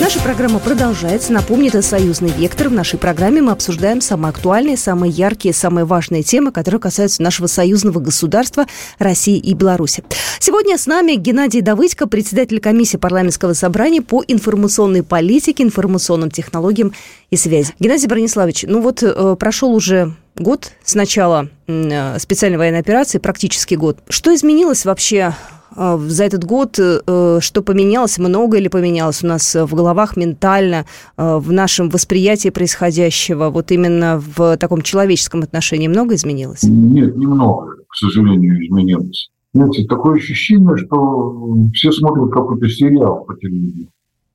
Наша 0.09 0.23
программа 0.23 0.57
продолжается. 0.57 1.31
Напомню, 1.31 1.67
это 1.67 1.83
«Союзный 1.83 2.31
вектор». 2.31 2.69
В 2.69 2.71
нашей 2.71 2.97
программе 2.97 3.43
мы 3.43 3.51
обсуждаем 3.51 4.01
самые 4.01 4.31
актуальные, 4.31 4.75
самые 4.75 5.11
яркие, 5.11 5.53
самые 5.53 5.85
важные 5.85 6.23
темы, 6.23 6.51
которые 6.51 6.81
касаются 6.81 7.21
нашего 7.21 7.45
союзного 7.45 7.99
государства 7.99 8.65
России 8.97 9.37
и 9.37 9.53
Беларуси. 9.53 10.03
Сегодня 10.39 10.79
с 10.79 10.87
нами 10.87 11.13
Геннадий 11.13 11.61
Давыдько, 11.61 12.07
председатель 12.07 12.59
комиссии 12.59 12.97
парламентского 12.97 13.53
собрания 13.53 14.01
по 14.01 14.23
информационной 14.27 15.03
политике, 15.03 15.61
информационным 15.61 16.31
технологиям 16.31 16.91
и 17.29 17.35
связи. 17.35 17.75
Геннадий 17.79 18.07
Брониславович, 18.07 18.65
ну 18.67 18.81
вот 18.81 19.03
э, 19.03 19.35
прошел 19.39 19.75
уже 19.75 20.15
год 20.35 20.71
с 20.83 20.95
начала 20.95 21.49
э, 21.67 22.17
специальной 22.17 22.57
военной 22.57 22.79
операции, 22.79 23.19
практически 23.19 23.75
год. 23.75 23.99
Что 24.09 24.33
изменилось 24.33 24.85
вообще 24.85 25.35
за 25.75 26.23
этот 26.23 26.43
год, 26.43 26.79
э, 26.79 27.39
что 27.41 27.61
поменялось, 27.61 28.17
много 28.17 28.57
или 28.57 28.67
поменялось 28.67 29.23
у 29.23 29.27
нас 29.27 29.55
в 29.55 29.75
головах 29.75 30.17
ментально, 30.17 30.85
э, 31.17 31.37
в 31.37 31.51
нашем 31.51 31.89
восприятии 31.89 32.49
происходящего, 32.49 33.49
вот 33.49 33.71
именно 33.71 34.21
в 34.37 34.57
таком 34.57 34.81
человеческом 34.81 35.41
отношении 35.41 35.87
много 35.87 36.15
изменилось? 36.15 36.63
Нет, 36.63 37.15
немного, 37.15 37.75
к 37.87 37.95
сожалению, 37.95 38.65
изменилось. 38.65 39.29
Знаете, 39.53 39.85
такое 39.87 40.17
ощущение, 40.17 40.77
что 40.77 41.57
все 41.73 41.91
смотрят 41.91 42.31
какой-то 42.31 42.67
сериал 42.69 43.23
по 43.25 43.35
телевизору. 43.35 43.89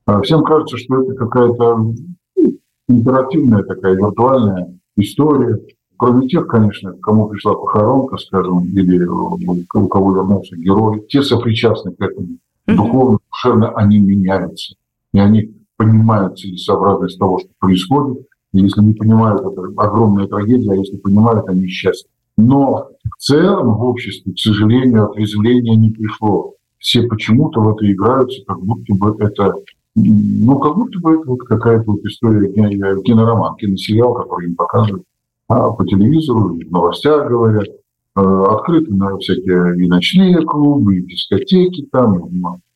А 0.05 0.21
всем 0.21 0.43
кажется, 0.43 0.77
что 0.77 1.01
это 1.01 1.13
какая-то 1.13 1.77
ну, 1.77 2.57
интерактивная 2.87 3.63
такая 3.63 3.95
виртуальная 3.95 4.77
история. 4.97 5.59
Кроме 5.97 6.27
тех, 6.27 6.47
конечно, 6.47 6.93
кому 7.01 7.27
пришла 7.27 7.53
похоронка, 7.53 8.17
скажем, 8.17 8.65
или 8.65 9.05
у 9.05 9.87
кого 9.87 10.15
вернулся 10.15 10.55
герой, 10.57 11.05
те 11.09 11.21
сопричастны 11.21 11.91
к 11.93 12.01
этому. 12.01 12.37
Духовно, 12.67 13.19
душевно 13.31 13.69
они 13.71 13.99
меняются. 13.99 14.75
И 15.13 15.19
они 15.19 15.53
понимают 15.77 16.37
целесообразность 16.37 17.19
того, 17.19 17.39
что 17.39 17.49
происходит. 17.59 18.25
И 18.53 18.59
если 18.59 18.81
не 18.81 18.93
понимают, 18.93 19.41
это 19.41 19.61
огромная 19.77 20.27
трагедия, 20.27 20.71
а 20.71 20.75
если 20.75 20.97
понимают, 20.97 21.47
они 21.47 21.67
счастливы. 21.67 22.11
Но 22.37 22.89
в 23.05 23.21
целом 23.21 23.75
в 23.75 23.83
обществе, 23.83 24.33
к 24.33 24.39
сожалению, 24.39 25.09
отрезвления 25.09 25.75
не 25.75 25.91
пришло. 25.91 26.53
Все 26.79 27.03
почему-то 27.03 27.61
в 27.61 27.69
это 27.69 27.91
играются, 27.91 28.43
как 28.45 28.59
будто 28.61 28.93
бы 28.93 29.15
это 29.19 29.55
ну, 29.95 30.59
как 30.59 30.75
будто 30.75 30.99
бы 30.99 31.13
это 31.13 31.23
вот 31.25 31.39
какая-то 31.43 31.89
вот 31.89 32.03
история, 32.03 32.51
кинороман, 32.51 33.55
киносериал, 33.55 34.13
который 34.13 34.49
им 34.49 34.55
показывают 34.55 35.05
по 35.47 35.85
телевизору, 35.85 36.55
в 36.55 36.71
новостях 36.71 37.29
говорят, 37.29 37.67
э, 37.67 38.19
открыты 38.19 38.93
на 38.93 39.17
всякие 39.17 39.83
и 39.83 39.87
ночные 39.87 40.41
клубы, 40.41 40.97
и 40.97 41.05
дискотеки 41.05 41.87
там, 41.91 42.29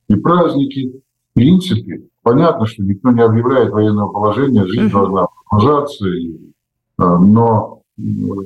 и 0.08 0.16
праздники. 0.16 1.02
В 1.32 1.34
принципе, 1.36 2.04
понятно, 2.22 2.66
что 2.66 2.84
никто 2.84 3.12
не 3.12 3.22
объявляет 3.22 3.72
военного 3.72 4.12
положения, 4.12 4.66
жизнь 4.66 4.92
должна 4.92 5.28
продолжаться, 5.50 6.06
э, 6.08 6.38
но 6.98 7.82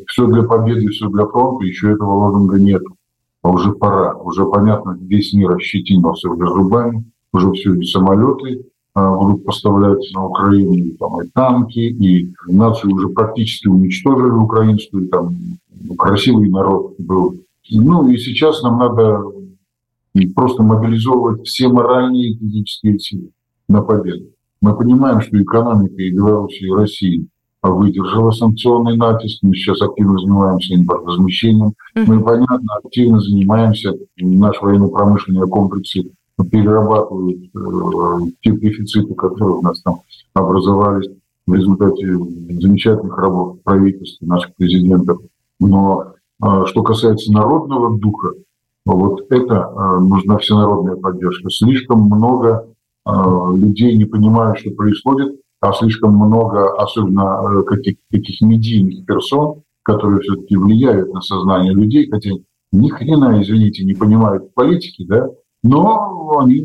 все 0.07 0.27
для 0.27 0.43
победы, 0.43 0.87
все 0.87 1.09
для 1.09 1.25
фронта, 1.25 1.65
еще 1.65 1.91
этого 1.91 2.25
лозунга 2.25 2.59
нет. 2.59 2.81
А 3.41 3.49
уже 3.49 3.73
пора, 3.73 4.15
уже 4.15 4.45
понятно, 4.45 4.97
весь 5.01 5.33
мир 5.33 5.51
ощетинился 5.51 6.29
уже 6.29 6.47
зубами, 6.47 7.03
уже 7.33 7.51
все 7.51 7.73
и 7.73 7.85
самолеты, 7.85 8.65
а, 8.65 8.72
будут 8.95 9.45
поставлять 9.45 10.03
на 10.13 10.27
Украину 10.27 10.95
там, 10.99 11.21
и 11.21 11.27
танки, 11.29 11.79
и 11.79 12.33
нацию 12.47 12.93
уже 12.93 13.09
практически 13.09 13.67
уничтожили 13.67 14.29
украинскую, 14.29 15.07
там 15.09 15.35
красивый 15.97 16.49
народ 16.49 16.95
был. 16.99 17.39
Ну 17.71 18.07
и 18.09 18.17
сейчас 18.17 18.61
нам 18.61 18.79
надо 18.79 19.23
просто 20.35 20.61
мобилизовывать 20.61 21.47
все 21.47 21.69
моральные 21.69 22.31
и 22.31 22.37
физические 22.37 22.99
силы 22.99 23.29
на 23.67 23.81
победу. 23.81 24.25
Мы 24.61 24.77
понимаем, 24.77 25.21
что 25.21 25.41
экономика 25.41 26.01
и 26.01 26.11
Беларуси, 26.11 26.63
и 26.63 26.71
России 26.71 27.27
выдержала 27.63 28.31
санкционный 28.31 28.95
натиск. 28.95 29.39
Мы 29.41 29.55
сейчас 29.55 29.81
активно 29.81 30.19
занимаемся 30.19 30.75
импортозамещением. 30.75 31.73
Мы, 31.95 32.23
понятно, 32.23 32.75
активно 32.83 33.19
занимаемся, 33.19 33.93
наш 34.17 34.61
военно-промышленные 34.61 35.47
комплексы 35.47 36.11
перерабатывают 36.51 37.43
э, 37.43 38.31
те 38.41 38.51
дефициты, 38.51 39.13
которые 39.13 39.57
у 39.57 39.61
нас 39.61 39.81
там 39.81 40.01
образовались 40.33 41.09
в 41.45 41.53
результате 41.53 42.17
замечательных 42.61 43.17
работ 43.17 43.63
правительства, 43.63 44.25
наших 44.25 44.55
президентов. 44.55 45.19
Но 45.59 46.13
э, 46.43 46.65
что 46.65 46.83
касается 46.83 47.31
народного 47.31 47.97
духа, 47.97 48.31
вот 48.85 49.25
это 49.29 49.53
э, 49.53 49.99
нужна 49.99 50.37
всенародная 50.37 50.95
поддержка. 50.95 51.49
Слишком 51.49 52.01
много 52.01 52.67
э, 53.05 53.11
людей 53.55 53.95
не 53.95 54.05
понимают, 54.05 54.59
что 54.59 54.71
происходит, 54.71 55.39
а 55.61 55.71
слишком 55.73 56.15
много, 56.15 56.75
особенно 56.81 57.59
э, 57.59 57.63
каких, 57.63 57.95
каких 58.11 58.41
медийных 58.41 59.05
персон, 59.05 59.61
которые 59.83 60.21
все-таки 60.21 60.57
влияют 60.57 61.13
на 61.13 61.21
сознание 61.21 61.73
людей, 61.73 62.09
хотя 62.09 62.31
ни 62.71 62.89
хрена, 62.89 63.41
извините, 63.41 63.85
не 63.85 63.93
понимают 63.93 64.53
политики, 64.53 65.05
да, 65.05 65.29
но 65.63 66.39
они 66.39 66.59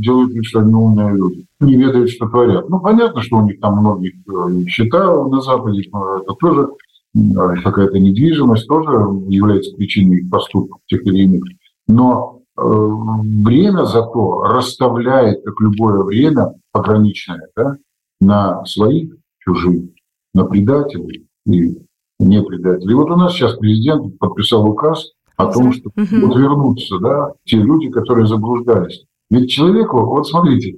делают 0.00 0.32
вид, 0.32 0.44
что 0.44 0.60
они 0.60 0.72
умные 0.72 1.14
люди, 1.14 1.46
не 1.60 1.76
ведают, 1.76 2.10
что 2.10 2.28
творят. 2.28 2.68
Ну, 2.68 2.80
понятно, 2.80 3.20
что 3.20 3.38
у 3.38 3.42
них 3.42 3.60
там 3.60 3.80
многих 3.80 4.14
э, 4.28 4.66
счета 4.66 5.24
на 5.24 5.40
Западе, 5.40 5.82
это 5.82 6.34
тоже 6.34 6.68
э, 7.14 7.62
какая-то 7.62 7.98
недвижимость 7.98 8.68
тоже 8.68 8.92
является 9.28 9.74
причиной 9.76 10.20
их 10.20 10.30
поступков 10.30 10.80
тех 10.86 11.04
или 11.04 11.24
иных. 11.24 11.44
Но 11.88 12.42
э, 12.56 12.62
время 12.62 13.84
зато 13.86 14.44
расставляет, 14.44 15.44
как 15.44 15.54
любое 15.60 16.04
время 16.04 16.54
пограничное, 16.70 17.48
да, 17.56 17.76
на 18.20 18.64
своих, 18.66 19.14
чужих, 19.40 19.90
на 20.32 20.44
предателей 20.44 21.26
и 21.46 21.76
не 22.20 22.42
предателей. 22.42 22.94
вот 22.94 23.10
у 23.10 23.16
нас 23.16 23.32
сейчас 23.32 23.56
президент 23.56 24.18
подписал 24.18 24.64
указ 24.66 25.10
о 25.36 25.52
том, 25.52 25.72
что 25.72 25.90
вот 25.94 26.36
вернутся 26.36 26.98
да, 26.98 27.32
те 27.44 27.56
люди, 27.56 27.90
которые 27.90 28.26
заблуждались. 28.26 29.04
Ведь 29.30 29.50
человеку, 29.50 30.04
вот 30.04 30.28
смотрите, 30.28 30.76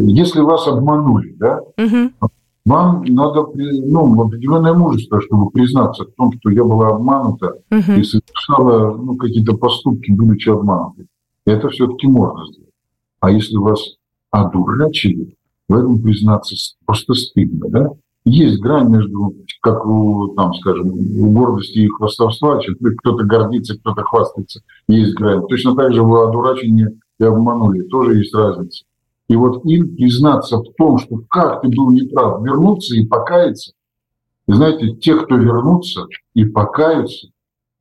если 0.00 0.40
вас 0.40 0.66
обманули, 0.66 1.34
да, 1.38 1.60
угу. 1.76 2.30
вам 2.64 3.04
надо 3.04 3.46
ну, 3.54 4.22
определенное 4.22 4.74
мужество, 4.74 5.20
чтобы 5.20 5.50
признаться 5.50 6.04
в 6.04 6.12
том, 6.16 6.32
что 6.38 6.50
я 6.50 6.64
была 6.64 6.88
обманута 6.88 7.58
угу. 7.70 7.92
и 7.92 8.02
совершала 8.02 8.96
ну, 8.96 9.16
какие-то 9.16 9.56
поступки, 9.56 10.10
будучи 10.10 10.48
обманутой. 10.48 11.06
Это 11.44 11.68
все-таки 11.70 12.06
можно 12.06 12.46
сделать. 12.46 12.72
А 13.20 13.30
если 13.30 13.56
вас 13.56 13.80
одурачили, 14.30 15.36
в 15.68 15.74
этом 15.74 16.00
признаться 16.00 16.54
просто 16.86 17.14
стыдно, 17.14 17.68
да? 17.68 17.90
Есть 18.28 18.60
грань 18.60 18.90
между, 18.90 19.34
как 19.62 19.86
у, 19.86 20.34
там, 20.36 20.52
скажем, 20.54 20.90
у 20.90 21.32
гордости 21.32 21.78
и 21.78 21.88
хвастовства, 21.88 22.60
кто-то 22.98 23.24
гордится, 23.24 23.78
кто-то 23.78 24.02
хвастается, 24.02 24.60
есть 24.86 25.14
грань. 25.14 25.46
Точно 25.48 25.74
так 25.74 25.94
же 25.94 26.02
вы 26.02 26.22
одурачили 26.22 26.98
и 27.18 27.24
обманули, 27.24 27.82
тоже 27.88 28.18
есть 28.18 28.34
разница. 28.34 28.84
И 29.28 29.36
вот 29.36 29.64
им 29.64 29.94
признаться 29.96 30.58
в 30.58 30.74
том, 30.76 30.98
что 30.98 31.22
как 31.30 31.62
ты 31.62 31.68
был 31.68 31.90
неправ, 31.90 32.42
вернуться 32.42 32.96
и 32.96 33.06
покаяться. 33.06 33.72
И 34.46 34.52
знаете, 34.52 34.94
те, 34.96 35.16
кто 35.16 35.36
вернутся 35.36 36.06
и 36.34 36.44
покаются, 36.44 37.28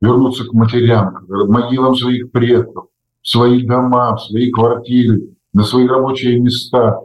вернутся 0.01 0.46
к 0.46 0.54
матерям, 0.54 1.25
к 1.25 1.48
могилам 1.48 1.96
своих 1.96 2.32
предков, 2.32 2.88
в 3.22 3.27
свои 3.30 3.66
дома, 3.66 4.16
в 4.16 4.22
свои 4.22 4.50
квартиры, 4.51 5.30
на 5.54 5.63
свои 5.63 5.88
рабочие 5.88 6.39
места. 6.39 7.00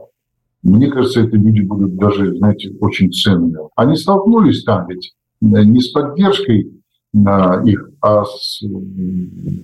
Мне 0.62 0.88
кажется, 0.88 1.21
эти 1.21 1.35
люди 1.35 1.61
будут 1.61 1.97
даже, 1.97 2.37
знаете, 2.37 2.73
очень 2.81 3.12
ценными. 3.12 3.59
Они 3.75 3.97
столкнулись 3.97 4.64
там 4.64 4.87
ведь 4.88 5.12
э, 5.40 5.47
не 5.64 5.81
с 5.81 5.88
поддержкой 5.88 6.71
на 7.12 7.62
их, 7.64 7.90
а 8.00 8.25
с 8.25 8.62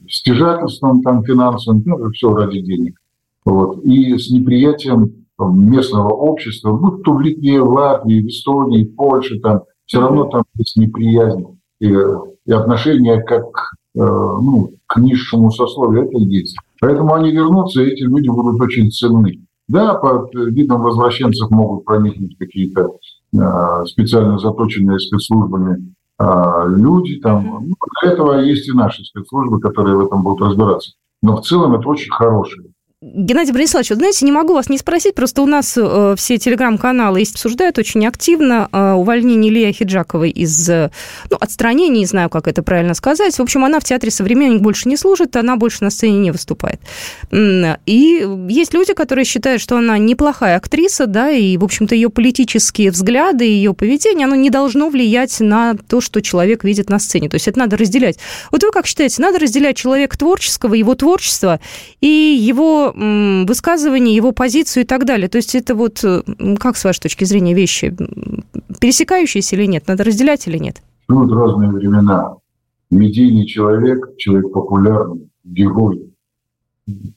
стяжательством 0.09 1.03
там 1.03 1.25
финансовым, 1.25 1.83
ну, 1.87 2.11
все 2.11 2.35
ради 2.35 2.61
денег. 2.61 2.99
Вот. 3.45 3.83
И 3.85 4.19
с 4.19 4.31
неприятием 4.31 5.25
местного 5.39 6.11
общества, 6.11 6.73
будь 6.73 7.03
то 7.03 7.15
в 7.15 7.21
Литве, 7.21 7.63
в 7.63 7.71
Латвии, 7.71 8.23
в 8.23 8.27
Эстонии, 8.27 8.85
в 8.85 8.95
Польше, 8.97 9.39
там 9.41 9.63
все 9.87 10.01
равно 10.01 10.27
там 10.27 10.43
есть 10.57 10.77
неприязнь 10.77 11.59
и, 11.81 11.87
и 11.87 12.53
отношение 12.53 13.23
как 13.23 13.47
э, 13.95 14.01
ну, 14.01 14.73
к 14.87 14.99
низшему 14.99 15.51
сословию, 15.51 16.05
это 16.05 16.19
есть. 16.19 16.57
Поэтому 16.81 17.15
они 17.15 17.31
вернутся, 17.31 17.83
и 17.83 17.93
эти 17.93 18.03
люди 18.03 18.29
будут 18.29 18.61
очень 18.61 18.91
ценны. 18.91 19.47
Да, 19.69 19.95
под 19.95 20.35
видом 20.35 20.83
возвращенцев 20.83 21.51
могут 21.51 21.85
проникнуть 21.85 22.37
какие-то 22.39 22.97
э, 23.35 23.85
специально 23.87 24.39
заточенные 24.39 24.99
спецслужбами 24.99 25.95
э, 26.19 26.65
люди. 26.69 27.21
Там. 27.21 27.67
Ну, 27.69 27.75
для 28.01 28.13
этого 28.13 28.41
есть 28.41 28.67
и 28.69 28.73
наши 28.73 29.05
спецслужбы, 29.05 29.61
которые 29.61 29.97
в 29.97 30.07
этом 30.07 30.23
будут 30.23 30.49
разбираться. 30.49 30.93
Но 31.23 31.37
в 31.37 31.45
целом 31.45 31.75
это 31.75 31.87
очень 31.89 32.11
хорошие 32.11 32.71
Геннадий 33.01 33.53
Брониславович, 33.53 33.91
вот 33.91 33.99
знаете, 33.99 34.25
не 34.25 34.33
могу 34.33 34.55
вас 34.55 34.69
не 34.69 34.77
спросить, 34.77 35.15
просто 35.15 35.43
у 35.43 35.47
нас 35.47 35.75
э, 35.77 36.15
все 36.19 36.37
телеграм-каналы 36.37 37.23
обсуждают 37.23 37.79
очень 37.79 38.05
активно 38.05 38.69
э, 38.73 38.93
увольнение 38.95 39.53
Илья 39.53 39.73
Хиджаковой 39.73 40.31
из, 40.31 40.69
э, 40.69 40.91
ну, 41.31 41.37
отстранения, 41.39 42.01
не 42.01 42.07
знаю, 42.07 42.29
как 42.29 42.49
это 42.49 42.65
правильно 42.65 42.95
сказать. 42.95 43.39
В 43.39 43.41
общем, 43.41 43.65
она 43.65 43.79
в 43.79 43.85
театре 43.85 44.11
«Современник» 44.11 44.63
больше 44.63 44.89
не 44.89 44.97
служит, 44.97 45.37
она 45.37 45.55
больше 45.55 45.85
на 45.85 45.91
сцене 45.91 46.19
не 46.19 46.33
выступает. 46.33 46.81
И 47.31 48.27
есть 48.49 48.75
люди, 48.75 48.95
которые 48.95 49.25
считают, 49.25 49.63
что 49.63 49.77
она 49.77 49.97
неплохая 49.97 50.57
актриса, 50.57 51.07
да, 51.07 51.31
и, 51.31 51.57
в 51.57 51.63
общем-то, 51.63 51.95
ее 51.95 52.11
политические 52.11 52.91
взгляды, 52.91 53.45
ее 53.45 53.75
поведение, 53.75 54.25
оно 54.25 54.35
не 54.35 54.51
должно 54.51 54.89
влиять 54.89 55.39
на 55.39 55.77
то, 55.77 56.01
что 56.01 56.21
человек 56.21 56.65
видит 56.65 56.91
на 56.91 56.99
сцене. 56.99 57.29
То 57.29 57.37
есть 57.37 57.47
это 57.47 57.61
надо 57.61 57.77
разделять. 57.77 58.19
Вот 58.51 58.65
вы 58.65 58.73
как 58.73 58.89
считаете, 58.89 59.23
надо 59.23 59.39
разделять 59.39 59.77
человека 59.77 60.19
творческого, 60.19 60.75
его 60.75 60.97
творчество 60.97 61.61
и 62.01 62.09
его 62.09 62.88
высказывание, 62.95 64.15
его 64.15 64.33
позицию 64.33 64.85
и 64.85 64.87
так 64.87 65.05
далее. 65.05 65.29
То 65.29 65.37
есть 65.39 65.55
это 65.55 65.75
вот, 65.75 66.03
э, 66.05 66.23
как 66.59 66.77
с 66.77 66.85
вашей 66.85 67.01
точки 67.01 67.25
зрения, 67.25 67.55
вещи 67.55 67.95
пересекающиеся 68.81 69.57
или 69.57 69.67
нет? 69.67 69.85
Надо 69.87 70.05
разделять 70.05 70.47
или 70.47 70.59
нет? 70.59 70.83
Будут 71.09 71.33
разные 71.33 71.71
времена. 71.71 72.35
Медийный 72.91 73.47
человек, 73.47 74.17
человек 74.17 74.53
популярный, 74.53 75.29
герой, 75.45 76.11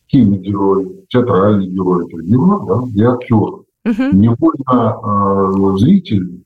киногерой, 0.07 1.05
театральный 1.09 1.67
герой, 1.67 2.05
это 2.05 2.21
герой, 2.23 2.59
да, 2.67 3.01
и 3.01 3.03
актер. 3.05 3.37
Угу. 3.83 4.11
Невольно 4.13 5.75
э, 5.75 5.77
зритель 5.79 6.43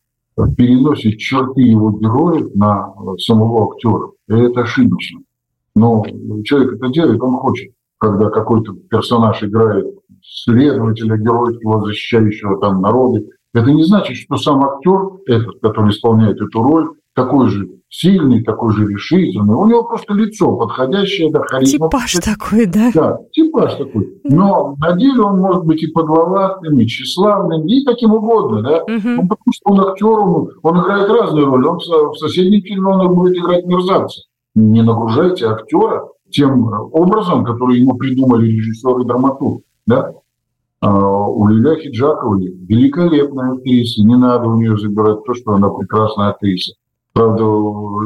переносит 0.58 1.18
черты 1.18 1.62
его 1.62 1.92
героев 1.92 2.54
на 2.56 2.94
самого 3.18 3.74
актера. 3.74 4.12
И 4.28 4.34
это 4.34 4.62
ошибочно. 4.62 5.22
Но 5.76 6.06
человек 6.44 6.74
это 6.74 6.90
делает, 6.90 7.22
он 7.22 7.38
хочет 7.38 7.72
когда 7.98 8.30
какой-то 8.30 8.74
персонаж 8.74 9.44
играет 9.44 9.86
следователя, 10.22 11.18
геройского, 11.18 11.86
защищающего 11.86 12.60
там 12.60 12.82
народы, 12.82 13.28
это 13.54 13.72
не 13.72 13.84
значит, 13.84 14.18
что 14.18 14.38
сам 14.38 14.64
актер, 14.66 15.20
этот, 15.28 15.60
который 15.62 15.92
исполняет 15.92 16.42
эту 16.42 16.62
роль, 16.62 16.90
такой 17.14 17.50
же 17.50 17.70
сильный, 17.90 18.44
такой 18.44 18.74
же 18.74 18.86
решительный. 18.86 19.56
У 19.56 19.66
него 19.66 19.84
просто 19.84 20.14
лицо 20.14 20.58
подходящее, 20.58 21.32
да, 21.32 21.42
харизма. 21.44 21.88
Типаж 21.88 22.14
такой, 22.14 22.66
да? 22.66 22.92
Да, 22.94 23.18
типаж 23.32 23.76
такой. 23.76 24.20
Но 24.26 24.76
на 24.78 24.92
деле 24.98 25.22
он 25.22 25.40
может 25.40 25.64
быть 25.64 25.82
и 25.82 25.88
подловатым, 25.88 26.78
и 26.78 26.86
тщеславным, 26.86 27.66
и 27.66 27.86
таким 27.86 28.14
угодно, 28.14 28.62
да. 28.62 28.84
Угу. 28.84 28.92
Ну, 29.04 29.28
потому 29.28 29.54
что 29.54 29.72
он 29.72 29.80
актер, 29.82 30.08
он, 30.08 30.50
он 30.62 30.82
играет 30.82 31.10
разные 31.10 31.46
роли. 31.46 31.66
Он 31.66 31.78
в 31.78 32.18
соседнем 32.18 32.62
фильме 32.62 32.90
он 32.90 33.16
будет 33.16 33.38
играть 33.38 33.66
мерзавца. 33.66 34.22
Не 34.56 34.82
нагружайте 34.82 35.48
актера 35.48 36.10
тем 36.36 36.68
образом, 36.92 37.46
который 37.46 37.80
ему 37.80 37.96
придумали 37.96 38.48
режиссер 38.48 39.00
и 39.00 39.06
драматург. 39.06 39.64
Да? 39.88 40.12
А 40.82 41.28
у 41.28 41.48
Лиля 41.48 41.76
Хиджаковой 41.76 42.48
великолепная 42.68 43.54
актриса, 43.54 44.04
не 44.04 44.16
надо 44.16 44.48
у 44.48 44.58
нее 44.58 44.78
забирать 44.78 45.24
то, 45.26 45.34
что 45.34 45.54
она 45.54 45.70
прекрасная 45.70 46.30
актриса. 46.30 46.74
Правда, 47.14 47.44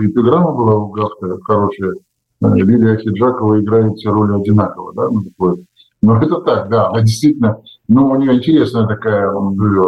эпиграмма 0.06 0.52
была 0.52 0.76
у 0.76 0.90
Гафта 0.90 1.40
хорошая. 1.44 1.96
Лилия 2.42 2.96
Хиджакова 2.98 3.60
играет 3.60 3.96
все 3.96 4.12
роли 4.12 4.40
одинаково, 4.40 4.94
да, 4.94 5.10
ну, 5.10 5.24
такое. 5.24 5.58
Но 6.02 6.22
это 6.22 6.40
так, 6.42 6.70
да, 6.70 6.88
она 6.88 7.02
действительно, 7.02 7.58
ну, 7.90 8.10
у 8.10 8.16
нее 8.16 8.36
интересная 8.36 8.88
такая 8.88 9.30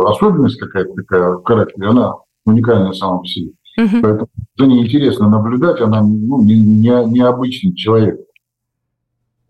особенность 0.07 0.59
какая-то 0.59 0.93
такая 0.93 1.37
в 1.37 1.43
характере, 1.43 1.87
она 1.87 2.15
уникальная 2.45 2.91
сама 2.91 3.19
по 3.19 3.25
себе. 3.25 3.51
Угу. 3.77 4.01
Поэтому 4.01 4.27
за 4.57 4.65
ней 4.65 4.85
интересно 4.85 5.29
наблюдать, 5.29 5.79
она 5.79 6.01
ну, 6.01 6.43
не, 6.43 6.57
не, 6.57 6.89
необычный 7.05 7.73
человек. 7.75 8.19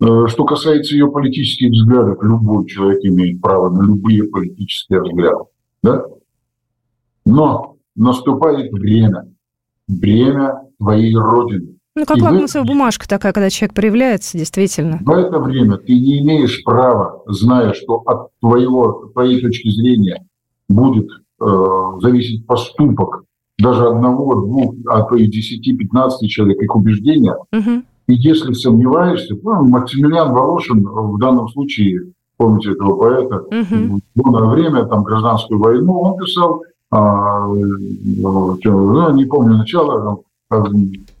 Э, 0.02 0.26
что 0.26 0.44
касается 0.44 0.94
ее 0.94 1.10
политических 1.10 1.70
взглядов, 1.70 2.18
любой 2.22 2.66
человек 2.66 3.04
имеет 3.04 3.40
право 3.40 3.70
на 3.70 3.86
любые 3.86 4.24
политические 4.24 5.00
взгляды. 5.00 5.44
Да? 5.82 6.04
Но 7.24 7.76
наступает 7.94 8.72
время, 8.72 9.32
время 9.86 10.62
твоей 10.78 11.14
Родины. 11.14 11.76
Ну, 11.94 12.06
как 12.06 12.18
лакмусовая 12.18 12.66
бумажка 12.66 13.06
такая, 13.08 13.32
когда 13.32 13.50
человек 13.50 13.74
проявляется, 13.74 14.38
действительно. 14.38 14.98
В 15.02 15.10
это 15.10 15.38
время 15.38 15.76
ты 15.76 15.92
не 15.92 16.20
имеешь 16.20 16.64
права, 16.64 17.22
зная, 17.26 17.74
что 17.74 18.02
от 18.06 18.30
твоего, 18.40 19.10
твоей 19.12 19.40
точки 19.40 19.68
зрения 19.68 20.26
будет 20.68 21.06
э, 21.10 21.44
зависеть 22.00 22.46
поступок 22.46 23.24
даже 23.58 23.86
одного, 23.86 24.34
двух, 24.46 24.74
а 24.88 25.02
то 25.02 25.14
и 25.14 25.28
10-15 25.28 26.26
человек, 26.26 26.60
их 26.62 26.74
убеждения. 26.74 27.36
Угу. 27.52 27.82
И 28.12 28.14
если 28.16 28.52
сомневаешься, 28.52 29.34
ну, 29.42 29.64
Максимилиан 29.64 30.34
Волошин 30.34 30.84
в 30.84 31.18
данном 31.18 31.48
случае, 31.48 32.12
помните 32.36 32.72
этого 32.72 32.96
поэта, 32.96 33.36
угу. 33.40 34.00
в 34.14 34.50
время, 34.50 34.84
там, 34.84 35.02
гражданскую 35.02 35.58
войну, 35.58 35.98
он 35.98 36.18
писал, 36.18 36.62
а, 36.90 37.46
ну, 37.46 39.12
не 39.14 39.24
помню 39.24 39.56
начало, 39.56 40.20
а, 40.50 40.64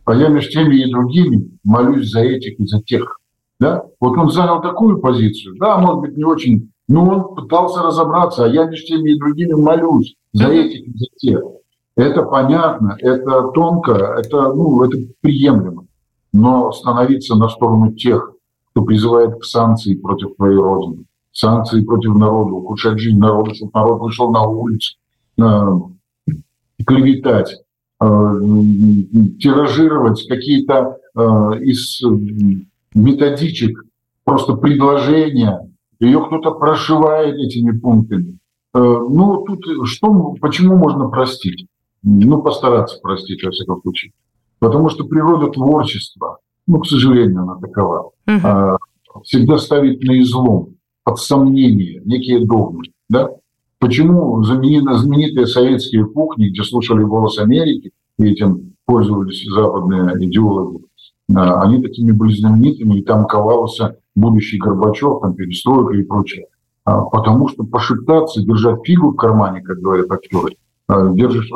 а 0.04 0.14
я 0.14 0.28
между 0.28 0.50
теми 0.50 0.82
и 0.82 0.92
другими 0.92 1.48
молюсь 1.64 2.10
за 2.10 2.20
этих 2.20 2.60
и 2.60 2.66
за 2.66 2.82
тех. 2.82 3.18
Да? 3.58 3.84
Вот 3.98 4.18
он 4.18 4.30
занял 4.30 4.60
такую 4.60 4.98
позицию, 4.98 5.56
да, 5.58 5.78
может 5.78 6.00
быть, 6.00 6.16
не 6.18 6.24
очень, 6.24 6.72
но 6.88 7.08
он 7.08 7.34
пытался 7.34 7.80
разобраться, 7.80 8.44
а 8.44 8.48
я 8.48 8.66
между 8.66 8.86
теми 8.86 9.12
и 9.12 9.18
другими 9.18 9.54
молюсь 9.54 10.14
за 10.34 10.48
этих 10.48 10.86
и 10.86 10.98
за 10.98 11.06
тех. 11.16 11.40
Это 11.96 12.22
понятно, 12.22 12.98
это 13.00 13.48
тонко, 13.54 13.92
это, 13.92 14.52
ну, 14.52 14.82
это 14.82 14.98
приемлемо. 15.22 15.81
Но 16.32 16.72
становиться 16.72 17.34
на 17.34 17.48
сторону 17.48 17.92
тех, 17.92 18.32
кто 18.70 18.82
призывает 18.82 19.38
к 19.38 19.44
санкции 19.44 19.94
против 19.94 20.34
твоей 20.36 20.56
родины, 20.56 21.04
санкции 21.30 21.82
против 21.82 22.14
народа, 22.14 22.54
ухудшать 22.54 22.98
жизнь 22.98 23.18
народа, 23.18 23.54
чтобы 23.54 23.72
народ 23.74 24.00
вышел 24.00 24.30
на 24.30 24.42
улицу, 24.42 24.96
клеветать, 26.86 27.62
э, 28.00 28.06
тиражировать 29.40 30.26
какие-то 30.26 30.98
э, 31.14 31.20
из 31.60 32.00
методичек, 32.94 33.84
просто 34.24 34.54
предложения, 34.54 35.70
ее 36.00 36.24
кто-то 36.26 36.52
прошивает 36.52 37.36
этими 37.36 37.78
пунктами. 37.78 38.38
Э, 38.74 38.78
ну, 38.78 39.44
тут 39.46 39.64
что, 39.86 40.34
почему 40.40 40.76
можно 40.76 41.08
простить? 41.08 41.66
ну, 42.02 42.42
постараться 42.42 42.98
простить, 43.00 43.42
во 43.42 43.50
всяком 43.50 43.80
случае. 43.82 44.12
Потому 44.62 44.90
что 44.90 45.02
природа 45.02 45.48
творчества, 45.48 46.38
ну, 46.68 46.78
к 46.78 46.86
сожалению, 46.86 47.42
она 47.42 47.56
такова, 47.56 48.12
uh-huh. 48.28 48.76
всегда 49.24 49.58
ставит 49.58 50.00
на 50.04 50.20
излом 50.20 50.76
под 51.02 51.18
сомнение 51.18 52.00
некие 52.04 52.46
догмы. 52.46 52.84
Да? 53.08 53.30
Почему 53.80 54.40
знаменитые 54.44 55.48
советские 55.48 56.06
кухни, 56.06 56.50
где 56.50 56.62
слушали 56.62 57.02
голос 57.02 57.40
Америки, 57.40 57.90
и 58.20 58.24
этим 58.24 58.74
пользовались 58.86 59.44
западные 59.52 60.14
идеологи, 60.26 60.84
а, 61.34 61.62
они 61.62 61.82
такими 61.82 62.12
были 62.12 62.32
знаменитыми, 62.32 63.00
и 63.00 63.02
там 63.02 63.26
ковался 63.26 63.96
будущий 64.14 64.58
Горбачев, 64.58 65.22
там 65.22 65.34
перестройка 65.34 65.94
и 65.94 66.04
прочее. 66.04 66.46
А, 66.84 67.00
потому 67.00 67.48
что 67.48 67.64
пошептаться, 67.64 68.40
держать 68.40 68.78
фигу 68.84 69.10
в 69.10 69.16
кармане, 69.16 69.60
как 69.60 69.78
говорят 69.78 70.08
актеры, 70.12 70.54
держишь 70.88 71.48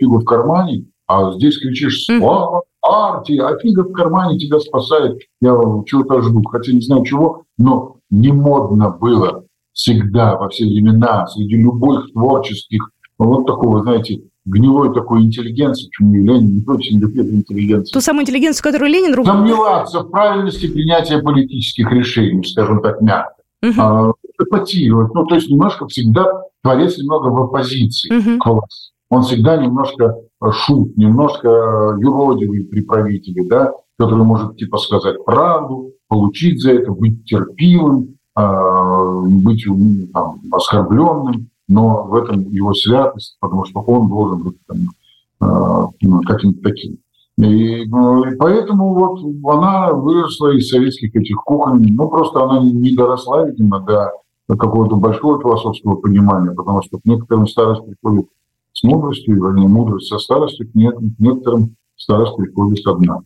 фигу 0.00 0.18
в 0.18 0.24
кармане, 0.24 0.86
а 1.08 1.32
здесь 1.32 1.58
кричишь 1.58 2.04
«Слава 2.04 2.62
партии!», 2.80 3.38
а 3.38 3.58
фига 3.58 3.82
в 3.82 3.92
кармане 3.92 4.38
тебя 4.38 4.60
спасает. 4.60 5.18
Я 5.40 5.50
чего-то 5.86 6.22
жду, 6.22 6.42
хотя 6.44 6.72
не 6.72 6.82
знаю 6.82 7.04
чего, 7.04 7.44
но 7.56 7.96
не 8.10 8.30
модно 8.30 8.90
было 8.90 9.44
всегда, 9.72 10.36
во 10.36 10.48
все 10.48 10.64
времена, 10.64 11.26
среди 11.26 11.56
любых 11.56 12.12
творческих, 12.12 12.90
вот 13.18 13.46
такого, 13.46 13.82
знаете, 13.82 14.22
гнилой 14.44 14.92
такой 14.94 15.22
интеллигенции, 15.22 15.86
почему 15.86 16.14
Ленин 16.14 16.56
не 16.56 16.64
очень 16.66 16.98
любит 16.98 17.26
интеллигенцию. 17.26 17.92
Ту 17.92 18.00
самую 18.00 18.22
интеллигенцию, 18.22 18.62
которую 18.62 18.90
Ленин 18.90 19.14
ругал? 19.14 19.36
Сомневаться 19.36 20.00
в 20.00 20.10
правильности 20.10 20.66
принятия 20.68 21.18
политических 21.18 21.90
решений, 21.90 22.44
скажем 22.44 22.80
так, 22.82 23.00
мягко. 23.00 23.34
Угу. 23.62 23.72
А, 23.78 24.12
эпатировать. 24.40 25.14
Ну, 25.14 25.26
то 25.26 25.34
есть 25.34 25.48
немножко 25.48 25.86
всегда 25.88 26.26
творец 26.62 26.96
немного 26.96 27.28
в 27.28 27.42
оппозиции 27.42 28.14
угу. 28.14 28.38
к 28.38 28.46
власти. 28.46 28.92
Он 29.10 29.22
всегда 29.22 29.56
немножко 29.56 30.16
шут, 30.52 30.96
немножко 30.96 31.96
юродивый 31.98 32.64
при 32.64 32.82
правителе, 32.82 33.44
да, 33.48 33.72
который 33.98 34.24
может 34.24 34.56
типа 34.56 34.78
сказать 34.78 35.24
правду, 35.24 35.92
получить 36.08 36.62
за 36.62 36.72
это, 36.72 36.92
быть 36.92 37.24
терпимым, 37.24 38.16
а, 38.34 39.20
быть 39.22 39.64
там, 40.12 40.40
оскорбленным, 40.52 41.48
но 41.66 42.04
в 42.04 42.14
этом 42.14 42.48
его 42.50 42.72
святость, 42.72 43.36
потому 43.40 43.64
что 43.64 43.80
он 43.80 44.08
должен 44.08 44.42
быть 44.42 44.56
там, 44.66 44.76
а, 45.40 45.88
ну, 46.00 46.20
каким-то 46.22 46.62
таким. 46.62 46.98
И, 47.38 47.84
ну, 47.86 48.24
и 48.24 48.36
поэтому 48.36 48.94
вот 48.94 49.20
она 49.52 49.92
выросла 49.92 50.56
из 50.56 50.68
советских 50.68 51.14
этих 51.14 51.36
кухонь, 51.36 51.86
ну 51.88 52.08
просто 52.08 52.42
она 52.42 52.60
не 52.60 52.94
доросла, 52.96 53.44
видимо, 53.44 53.80
до 53.80 54.10
какого-то 54.56 54.96
большого 54.96 55.40
философского 55.40 55.96
понимания, 55.96 56.52
потому 56.52 56.82
что 56.82 56.98
к 56.98 57.04
некоторым 57.04 57.46
старость 57.46 57.82
приходит 57.84 58.26
с 58.78 58.82
мудростью, 58.84 59.36
вернее, 59.36 59.66
мудрость 59.66 60.08
со 60.08 60.18
старостью, 60.18 60.68
к 60.68 60.74
некоторым 60.74 61.74
старость 61.96 62.36
приходит 62.36 62.86
одна. 62.86 63.20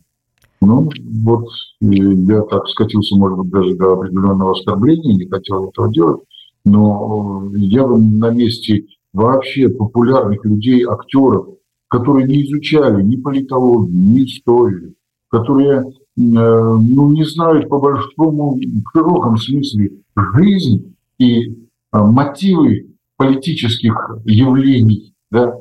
Ну, 0.61 0.89
вот 1.23 1.45
я 1.81 2.41
так 2.43 2.67
скатился, 2.69 3.15
может 3.15 3.37
быть, 3.37 3.51
даже 3.51 3.75
до 3.75 3.93
определенного 3.93 4.51
оскорбления, 4.51 5.13
не 5.13 5.27
хотел 5.27 5.69
этого 5.69 5.93
делать, 5.93 6.21
но 6.65 7.51
я 7.55 7.85
бы 7.85 7.97
на 7.97 8.31
месте 8.31 8.85
вообще 9.11 9.69
популярных 9.69 10.43
людей, 10.45 10.85
актеров, 10.85 11.47
которые 11.87 12.27
не 12.27 12.45
изучали 12.45 13.03
ни 13.03 13.17
политологию, 13.17 13.95
ни 13.95 14.25
историю, 14.25 14.95
которые 15.29 15.81
э, 15.81 15.91
ну, 16.15 17.11
не 17.11 17.25
знают 17.25 17.69
по 17.69 17.79
большому, 17.79 18.55
в 18.55 18.97
широком 18.97 19.37
смысле 19.37 19.91
жизнь 20.35 20.95
и 21.19 21.43
э, 21.43 21.53
мотивы 21.91 22.87
политических 23.17 24.17
явлений, 24.25 25.12
да, 25.33 25.57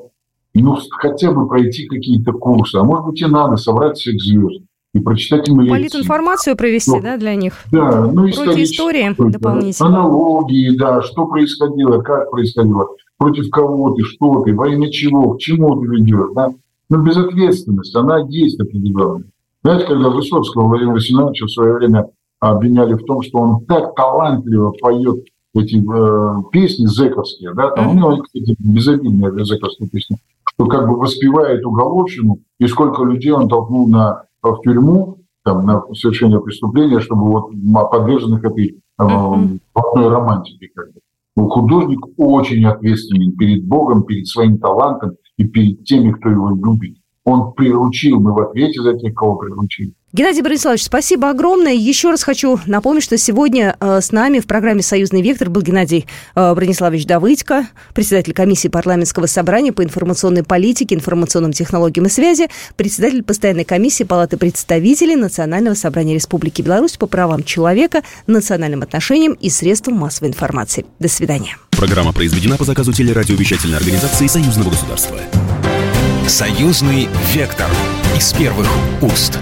ну, 0.55 0.77
хотя 0.91 1.33
бы 1.33 1.49
пройти 1.49 1.87
какие-то 1.87 2.33
курсы, 2.33 2.77
а 2.77 2.85
может 2.85 3.07
быть 3.07 3.21
и 3.23 3.27
надо 3.27 3.57
собрать 3.57 3.97
всех 3.97 4.21
звезд 4.21 4.63
и 4.95 5.01
прочитать 5.01 5.49
им 5.49 5.61
лекции. 5.63 5.79
Политинформацию 5.79 6.57
провести, 6.57 6.91
ну, 6.91 7.01
да, 7.01 7.17
для 7.17 7.35
них? 7.35 7.55
Да, 7.73 8.07
ну, 8.07 8.31
Против 8.31 8.59
истории 8.59 9.15
да, 9.17 9.31
дополнительно. 9.31 9.89
Аналогии, 9.89 10.77
да, 10.77 11.01
что 11.01 11.27
происходило, 11.27 12.03
как 12.03 12.31
происходило, 12.31 12.89
против 13.17 13.51
кого 13.51 13.95
ты, 13.95 14.03
что 14.05 14.43
ты, 14.43 14.55
во 14.55 14.69
имя 14.69 14.91
чего, 14.91 15.35
к 15.35 15.41
чему 15.41 15.81
ты 15.81 15.87
ведешь, 15.87 16.31
да. 16.35 16.51
Ну, 16.91 17.03
безответственность, 17.03 17.97
она 17.97 18.19
есть 18.29 18.61
определенная. 18.61 19.25
Знаете, 19.65 19.87
когда 19.87 20.11
Высоцкого 20.11 20.69
Владимира 20.69 20.99
Семеновича 21.01 21.47
в 21.47 21.51
свое 21.51 21.73
время 21.75 22.09
обвиняли 22.41 22.95
в 22.95 23.05
том, 23.05 23.23
что 23.23 23.39
он 23.39 23.65
так 23.65 23.95
талантливо 23.95 24.73
поет 24.73 25.25
эти 25.55 25.77
э, 25.77 26.43
песни 26.51 26.87
зэковские, 26.87 27.55
да, 27.55 27.71
там, 27.71 27.87
mm-hmm. 27.87 27.91
у 27.91 27.95
него, 27.95 28.23
кстати, 28.23 28.57
безобидные 28.59 29.45
зэковские 29.45 29.89
песни, 29.89 30.17
что 30.45 30.67
как 30.67 30.89
бы 30.89 30.97
воспевает 30.97 31.65
уголовщину, 31.65 32.39
и 32.59 32.67
сколько 32.67 33.05
людей 33.05 33.33
он 33.33 33.49
толкнул 33.49 33.89
на 33.89 34.25
в 34.43 34.61
тюрьму 34.63 35.19
там, 35.45 35.65
на 35.67 35.83
совершение 35.95 36.41
преступления, 36.41 37.01
чтобы 37.01 37.27
вот 37.27 37.51
подверженных 37.91 38.45
этой 38.45 38.81
mm-hmm. 39.01 40.09
романтике. 40.09 40.69
Как 40.75 40.93
бы. 40.93 41.01
Ну, 41.37 41.49
художник 41.49 42.01
очень 42.17 42.65
ответственен 42.67 43.33
перед 43.37 43.67
Богом, 43.67 44.05
перед 44.05 44.27
своим 44.27 44.59
талантом 44.59 45.13
и 45.37 45.45
перед 45.45 45.85
теми, 45.85 46.13
кто 46.13 46.29
его 46.29 46.51
любит. 46.51 46.97
Он 47.25 47.53
приручил, 47.53 48.21
мы 48.21 48.33
в 48.33 48.41
ответе 48.41 48.83
за 48.83 48.95
тех, 48.99 49.15
кого 49.15 49.37
приручили. 49.37 49.95
Геннадий 50.15 50.43
Брониславович, 50.43 50.85
спасибо 50.85 51.31
огромное. 51.31 51.73
Еще 51.73 52.11
раз 52.11 52.23
хочу 52.23 52.61
напомнить, 52.67 53.03
что 53.03 53.17
сегодня 53.17 53.77
э, 53.81 54.01
с 54.03 54.13
нами 54.13 54.41
в 54.41 54.47
программе 54.47 54.83
«Союзный 54.83 55.23
вектор» 55.23 55.49
был 55.49 55.63
Геннадий 55.63 56.07
э, 56.35 56.55
Брониславович 56.55 57.07
Давыдько, 57.07 57.67
председатель 57.95 58.35
комиссии 58.35 58.69
парламентского 58.69 59.25
собрания 59.25 59.73
по 59.73 59.83
информационной 59.83 60.43
политике, 60.43 60.97
информационным 60.97 61.55
технологиям 61.55 62.05
и 62.05 62.09
связи, 62.11 62.49
председатель 62.77 63.23
постоянной 63.23 63.65
комиссии 63.65 64.05
Палаты 64.05 64.37
представителей 64.37 65.17
Национального 65.17 65.75
собрания 65.75 66.13
Республики 66.13 66.61
Беларусь 66.61 66.99
по 66.99 67.07
правам 67.07 67.43
человека, 67.43 68.03
национальным 68.27 68.83
отношениям 68.83 69.33
и 69.33 69.49
средствам 69.49 69.97
массовой 69.97 70.29
информации. 70.29 70.85
До 70.99 71.09
свидания. 71.09 71.57
Программа 71.71 72.13
произведена 72.13 72.59
по 72.59 72.65
заказу 72.65 72.93
телерадиовещательной 72.93 73.79
организации 73.79 74.27
Союзного 74.27 74.69
государства. 74.69 75.17
«Союзный 76.29 77.09
вектор» 77.33 77.71
из 78.15 78.31
первых 78.35 78.69
уст. 79.01 79.39